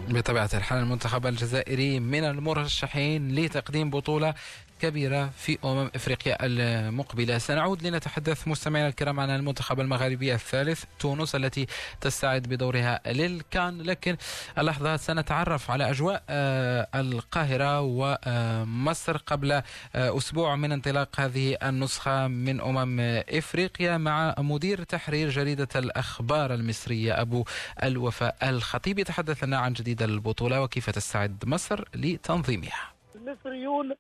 [4.80, 7.38] كبيرة في أمم إفريقيا المقبلة.
[7.38, 11.68] سنعود لنتحدث مستمعينا الكرام عن المنتخب المغاربي الثالث تونس التي
[12.02, 13.82] تستعد بدورها للكان.
[13.82, 14.18] لكن
[14.58, 19.64] اللحظة سنتعرف على أجواء آه، القاهرة ومصر قبل آه،
[19.96, 23.00] أسبوع من انطلاق هذه النسخة من أمم
[23.30, 27.46] إفريقيا مع مدير تحرير جريدة الأخبار المصرية أبو
[27.84, 29.00] الوفاء الخطيب.
[29.00, 32.94] يتحدث لنا عن جديد البطولة وكيف تستعد مصر لتنظيمها.
[33.16, 33.96] المصريون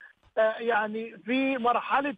[0.59, 2.15] يعني في مرحلة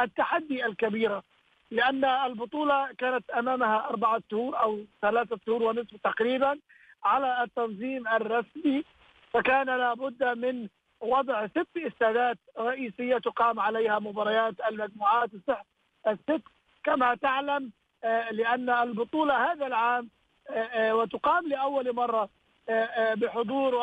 [0.00, 1.22] التحدي الكبيرة
[1.70, 6.58] لأن البطولة كانت أمامها أربعة شهور أو ثلاثة شهور ونصف تقريبا
[7.04, 8.84] على التنظيم الرسمي
[9.32, 10.68] فكان لابد من
[11.00, 15.30] وضع ست استادات رئيسية تقام عليها مباريات المجموعات
[16.08, 16.42] الست.
[16.84, 17.70] كما تعلم
[18.04, 20.08] آه، لأن البطولة هذا العام
[20.50, 22.28] آه، آه، وتقام لأول مرة
[23.14, 23.74] بحضور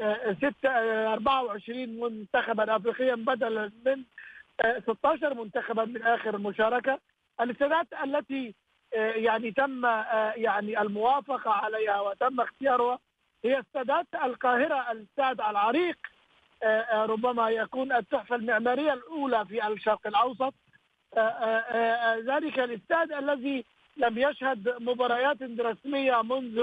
[0.00, 4.02] ومشاركة 24 منتخبا افريقيا بدلا من
[4.82, 6.98] 16 منتخبا من آخر مشاركة.
[7.40, 8.54] الاستادات التي
[8.92, 9.84] يعني تم
[10.36, 12.98] يعني الموافقة عليها وتم اختيارها
[13.44, 15.96] هي استادات القاهرة الاستاد العريق
[16.92, 20.54] ربما يكون التحفة المعمارية الأولى في الشرق الأوسط.
[22.26, 23.64] ذلك الاستاد الذي
[23.96, 26.62] لم يشهد مباريات رسمية منذ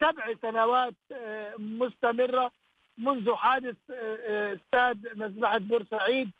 [0.00, 2.50] سبع سنوات آه، مستمرة
[2.98, 6.30] منذ حادث آه، آه، استاد مذبحة بورسعيد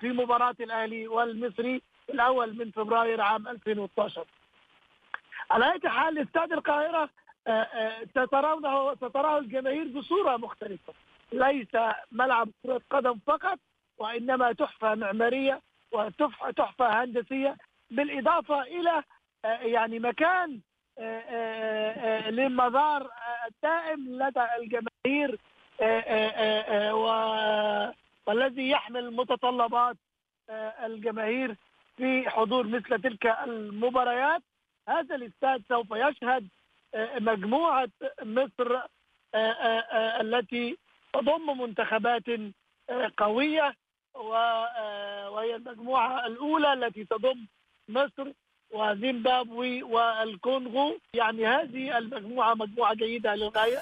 [0.00, 4.24] في مباراة الأهلي والمصري الأول من فبراير عام 2012
[5.50, 7.10] على أي حال استاد القاهرة
[8.10, 10.92] سترونه ستراه الجماهير بصورة مختلفة.
[11.32, 11.68] ليس
[12.12, 13.58] ملعب كرة قدم فقط
[13.98, 15.60] وإنما تحفة معمارية
[15.92, 17.56] وتحفة هندسية
[17.90, 19.02] بالإضافة إلى
[19.44, 20.60] يعني مكان
[22.30, 23.10] للمزار
[23.46, 25.38] الدائم لدى الجماهير
[28.26, 29.96] والذي يحمل متطلبات
[30.84, 31.56] الجماهير
[31.96, 34.42] في حضور مثل تلك المباريات.
[34.88, 36.48] هذا الإستاد سوف يشهد
[37.20, 37.88] مجموعة
[38.22, 38.80] مصر
[40.20, 40.78] التي
[41.12, 42.22] تضم منتخبات
[43.16, 43.74] قوية
[44.14, 47.46] وهي المجموعة الأولى التي تضم
[47.88, 48.32] مصر
[48.76, 50.98] وزيمبابوي والكونغو.
[51.14, 53.78] يعني هذه المجموعة مجموعة جيدة للغاية.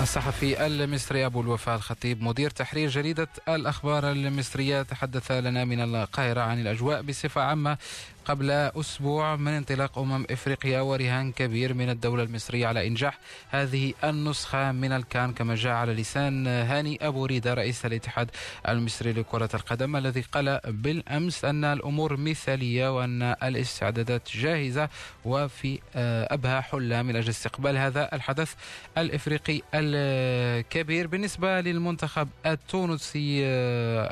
[0.00, 6.60] الصحفي المصري أبو الوفاء الخطيب مدير تحرير جريدة الأخبار المصرية تحدث لنا من القاهرة عن
[6.60, 7.78] الأجواء بصفة عامة.
[8.24, 13.18] قبل أسبوع من انطلاق أمم إفريقيا ورهان كبير من الدولة المصرية على إنجاح
[13.50, 18.30] هذه النسخة من الكان كما جاء على لسان هاني أبو ريدة رئيس الاتحاد
[18.68, 24.88] المصري لكرة القدم الذي قال بالأمس أن الأمور مثالية وأن الاستعدادات جاهزة
[25.24, 28.54] وفي أبهى حلة من أجل استقبال هذا الحدث
[28.98, 31.06] الإفريقي الكبير.
[31.06, 33.44] بالنسبة للمنتخب التونسي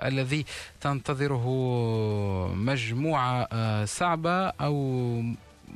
[0.02, 0.44] الذي
[0.80, 1.46] تنتظره
[2.54, 3.48] مجموعة
[4.00, 5.22] صعبة أو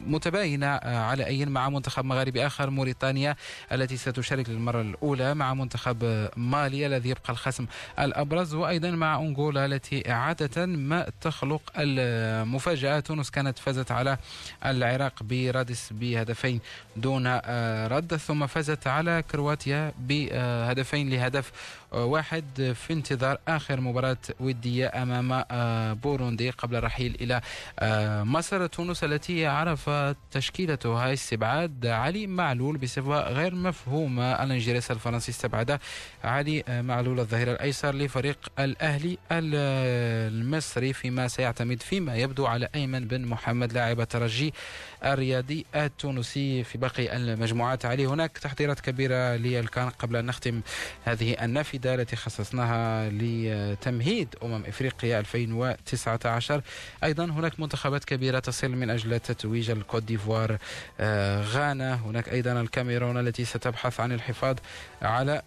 [0.06, 3.36] متباينة على أي مع منتخب مغاربي آخر موريتانيا
[3.72, 7.66] التي ستشارك للمرة الأولى مع منتخب مالي الذي يبقى الخصم
[7.98, 14.18] الأبرز وأيضا مع أنغولا التي عادة ما تخلق المفاجأة تونس كانت فازت على
[14.66, 16.60] العراق برادس بهدفين
[16.96, 17.26] دون
[17.86, 21.52] رد ثم فازت على كرواتيا بهدفين لهدف
[21.94, 25.44] واحد في انتظار آخر مباراة ودية أمام
[25.94, 27.40] بوروندي قبل الرحيل إلى
[28.24, 28.66] مصر.
[28.66, 29.90] تونس التي عرف
[30.30, 34.32] تشكيلتها استبعاد علي معلول بصفة غير مفهومة.
[34.42, 35.78] ألان جيريس الفرنسي استبعد
[36.24, 43.72] علي معلول الظهير الأيسر لفريق الأهلي المصري فيما سيعتمد فيما يبدو على أيمن بن محمد
[43.72, 44.54] لاعب الترجي
[45.04, 47.84] الرياضي التونسي في باقي المجموعات.
[47.84, 50.60] علي هناك تحضيرات كبيرة للكان قبل أن نختم
[51.04, 51.83] هذه النافذة.
[51.86, 56.62] التي خصصناها لتمهيد أمم إفريقيا 2019
[57.04, 60.58] أيضا هناك منتخبات كبيرة تصل من أجل تتويج الكوت ديفوار
[61.40, 61.94] غانا.
[61.94, 64.56] هناك أيضا الكاميرون التي ستبحث عن الحفاظ
[65.02, 65.42] على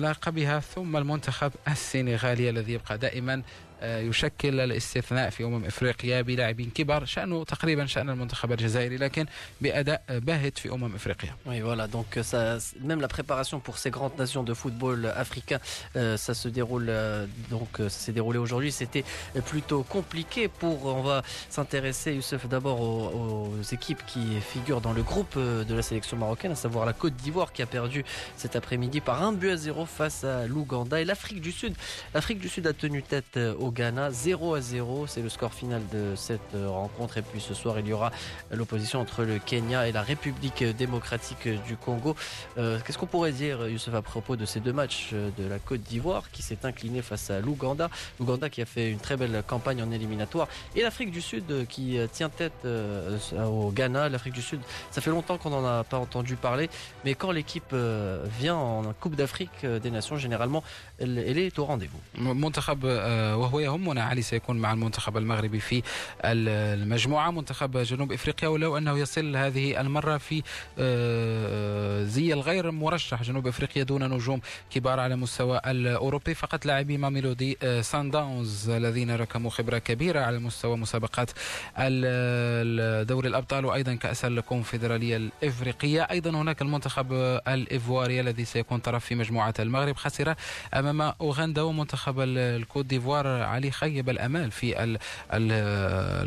[0.00, 0.60] لقبها.
[0.60, 3.42] ثم المنتخب السنغالي الذي يبقى دائما
[3.83, 9.25] يشكل الاستثناء في أمم إفريقيا بلاعبين كبار شأنه تقريبا شأن المنتخب الجزائري لكن
[9.61, 14.17] بأداء باهت في أمم إفريقيا Oui, voilà, donc ça, même la préparation pour ces grandes
[14.17, 15.59] nations de football africain,
[15.95, 18.71] euh, ça se déroule, euh, donc ça s'est déroulé aujourd'hui.
[18.71, 19.05] C'était
[19.45, 25.03] plutôt compliqué pour, on va s'intéresser, Youssef, d'abord aux, aux, équipes qui figurent dans le
[25.03, 28.03] groupe de la sélection marocaine, à savoir la Côte d'Ivoire qui a perdu
[28.35, 31.73] cet après-midi par un but à zéro face à l'Ouganda et l'Afrique du Sud.
[32.13, 35.06] L'Afrique du Sud a tenu tête au Ghana 0 à 0.
[35.06, 37.18] C'est le score final de cette rencontre.
[37.18, 38.10] Et puis ce soir, il y aura
[38.50, 42.14] l'opposition entre le Kenya et la République démocratique du Congo.
[42.58, 45.82] Euh, Qu'est-ce qu'on pourrait dire, Youssef, à propos de ces deux matchs de la Côte
[45.82, 47.90] d'Ivoire qui s'est incliné face à l'Ouganda?
[48.18, 50.48] L'Ouganda qui a fait une très belle campagne en éliminatoire.
[50.76, 54.08] Et l'Afrique du Sud qui tient tête euh, au Ghana.
[54.08, 54.60] L'Afrique du Sud,
[54.90, 56.68] ça fait longtemps qu'on n'en a pas entendu parler.
[57.04, 60.62] Mais quand l'équipe euh, vient en Coupe d'Afrique des Nations, généralement,
[60.98, 61.98] elle, elle est au rendez-vous.
[63.62, 65.82] يهمنا علي سيكون مع المنتخب المغربي في
[66.24, 67.30] المجموعة.
[67.30, 70.42] منتخب جنوب إفريقيا ولو أنه يصل هذه المرة في
[72.08, 74.40] زي الغير مرشح جنوب إفريقيا دون نجوم
[74.70, 80.76] كبار على مستوى الأوروبي فقط لاعبي ماميلودي سان داونز الذين راكموا خبرة كبيرة على مستوى
[80.76, 81.30] مسابقات
[83.08, 86.02] دوري الأبطال وأيضا كأس الكونفدرالية الإفريقية.
[86.02, 87.12] أيضا هناك المنتخب
[87.48, 90.34] الإيفواري الذي سيكون طرف في مجموعة المغرب خسر
[90.74, 94.98] أمام أوغندا ومنتخب الكوت ديفوار اللي خيب الأمال في ال
[95.32, 95.52] ال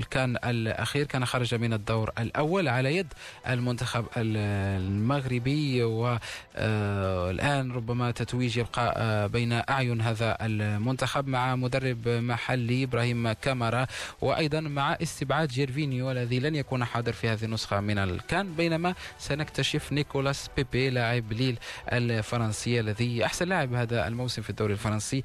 [0.02, 3.14] الكان الأخير كان خرج من الدور الأول على يد
[3.50, 13.88] المنتخب المغربي والان ربما تتويج يبقى بين أعين هذا المنتخب مع مدرب محلي إبراهيم كامارا
[14.22, 19.92] وأيضا مع استبعاد جيرفينيو الذي لن يكون حاضر في هذه النسخة من الكان بينما سنكتشف
[19.92, 21.58] نيكولاس بيبي لاعب ليل
[21.94, 25.24] الفرنسي الذي أحسن لاعب هذا الموسم في الدوري الفرنسي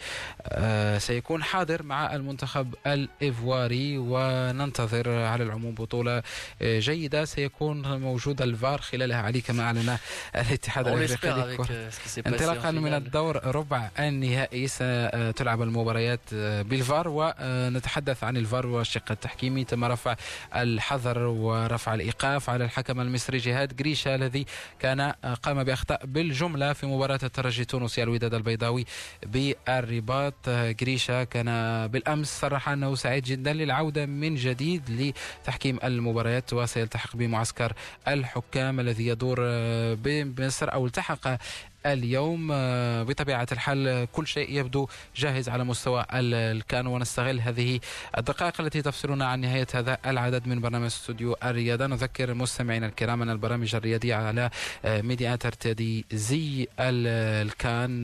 [0.98, 6.22] سيكون حاضر مع المنتخب الإيفواري وننتظر على العموم بطولة
[6.62, 9.22] جيدة سيكون موجود الفار خلالها.
[9.22, 9.98] علي كما أعلن
[10.34, 11.58] الاتحاد الأفريقي
[12.26, 19.64] انطلاقا من الدور ربع النهائي ستلعب المباريات بالفار ونتحدث عن الفار والشق التحكيمي.
[19.64, 20.16] تم رفع
[20.56, 24.46] الحظر ورفع الإيقاف على الحكم المصري جهاد جريشا الذي
[24.78, 25.00] كان
[25.42, 28.84] قام بأخطاء بالجملة في مباراة الترجي التونسي الوداد البيضاوي
[29.26, 30.48] بالرباط.
[30.48, 34.82] جريشا كان بالأمس صرح أنه سعيد جدا للعودة من جديد
[35.42, 37.72] لتحكيم المباريات وسيلتحق بمعسكر
[38.08, 39.36] الحكام الذي يدور
[39.94, 41.28] بمصر أو التحق
[41.86, 42.48] اليوم
[43.04, 47.80] بطبيعة الحال كل شيء يبدو جاهز على مستوى الكان ونستغل هذه
[48.18, 51.86] الدقائق التي تفصلنا عن نهاية هذا العدد من برنامج استوديو الرياضة.
[51.86, 54.50] نذكر مستمعينا الكرام أن البرامج الرياضية على
[54.84, 58.02] ميديا ترتدي زي الكان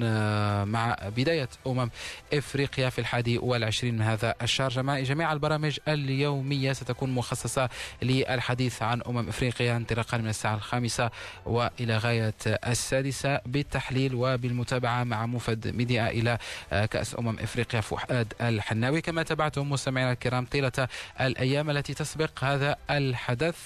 [0.68, 1.91] مع بداية أمم
[2.35, 4.70] إفريقيا في الحادي والعشرين من هذا الشهر.
[5.03, 7.68] جميع البرامج اليومية ستكون مخصصة
[8.03, 11.11] للحديث عن أمم إفريقيا انطلاقا من الساعة الخامسة
[11.47, 13.41] وإلى غاية السادسة.
[13.67, 16.39] بالتحليل وبالمتابعة مع مفد ميديا إلى
[16.71, 19.01] كأس أمم إفريقيا فؤاد الحناوي.
[19.01, 20.89] كما تابعتم مستمعينا الكرام طيلة
[21.21, 23.57] الأيام التي تسبق هذا الحدث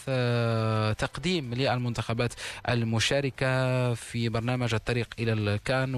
[0.99, 2.33] تقديم للمنتخبات
[2.69, 5.95] المشاركة في برنامج الطريق إلى الكان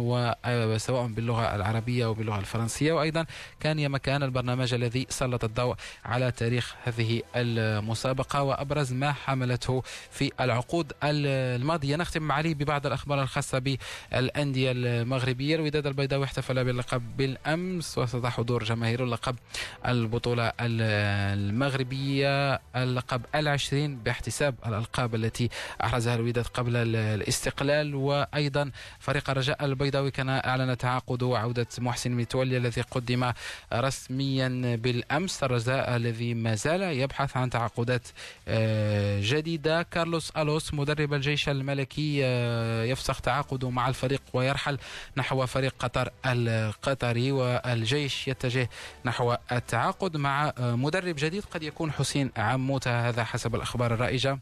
[0.46, 2.92] وسواء باللغة العربية وباللغة الفرنسية.
[2.92, 3.26] وأيضا
[3.60, 10.32] كان يا مكان البرنامج الذي سلط الضوء على تاريخ هذه المسابقة وأبرز ما حملته في
[10.40, 11.96] العقود الماضية.
[11.96, 13.58] نختم مع علي ببعض الأخبار الخاصة
[14.12, 15.56] بالأندية المغربية.
[15.56, 19.36] الوداد البيضاوي احتفل باللقب بالأمس وسط حضور جماهير اللقب
[19.86, 22.60] البطولة المغربية.
[22.76, 25.48] اللقب العشرين باحتساب الألقاب التي
[25.84, 27.94] أحرزها الوداد قبل الاستقلال.
[27.94, 33.32] وأيضا فريق الرجاء البيضاوي كان أعلن تعاقده وعودة محسن متولي الذي قدم
[33.72, 35.44] رسميا بالأمس.
[35.44, 38.08] الرجاء الذي ما زال يبحث عن تعاقدات
[38.48, 39.82] آه، جديدة.
[39.82, 44.78] كارلوس ألوس مدرب الجيش الملكي آه، يفسخ تعاقده مع الفريق ويرحل
[45.16, 48.68] نحو فريق قطر القطري والجيش يتجه
[49.04, 53.08] نحو التعاقد مع مدرب جديد قد يكون حسين عموتة.
[53.08, 54.38] هذا حسب الأخبار الرائجة.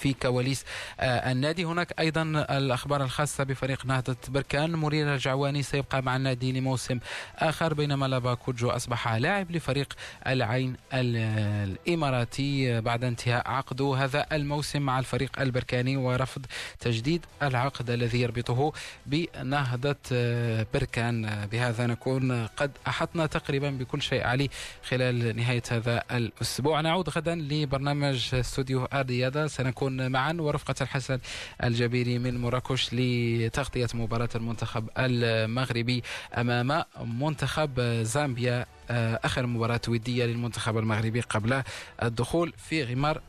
[0.00, 0.64] في كواليس
[1.00, 1.64] آه، النادي.
[1.64, 6.98] هناك أيضا الأخبار الخاصة بفريق نهضة بركان مرير الجعواني سيبقى مع النادي لموسم
[7.36, 9.92] آخر بينما لابا كوجو أصبح لاعب لفريق
[10.26, 12.80] العين الإماراتي.
[12.80, 16.46] بعد انتهاء عقده هذا الموسم مع الفريق البركاني ورفض
[16.80, 18.72] تجديد العقد الذي يربطه
[19.06, 21.46] بنهضة آه، بركان.
[21.52, 24.50] بهذا نكون قد أحطنا تقريبا بكل شيء علي
[24.88, 26.80] خلال نهاية هذا الأسبوع.
[26.80, 31.18] نعود غدا لبرنامج استوديو الرياضة سنكون نكون معا ورفقة الحسن
[31.64, 36.02] الجبيري من مراكش لتغطية مباراة المنتخب المغربي
[36.36, 36.84] أمام
[37.20, 41.62] منتخب زامبيا آه، آخر مباراة ودية للمنتخب المغربي قبل
[42.02, 43.20] الدخول في غمار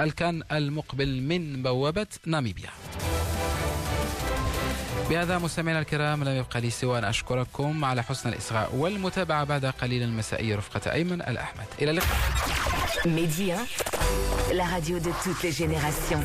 [0.00, 2.70] الكان المقبل من بوابة ناميبيا.
[5.10, 10.02] بهذا مستمعينا الكرام لم يبقى لي سوى أن أشكركم على حسن الإصغاء والمتابعة بعد قليل
[10.02, 12.08] المسائي رفقة أيمن الأحمد إلى اللقاء
[13.06, 13.58] Média,
[14.54, 16.22] la radio de toutes les générations.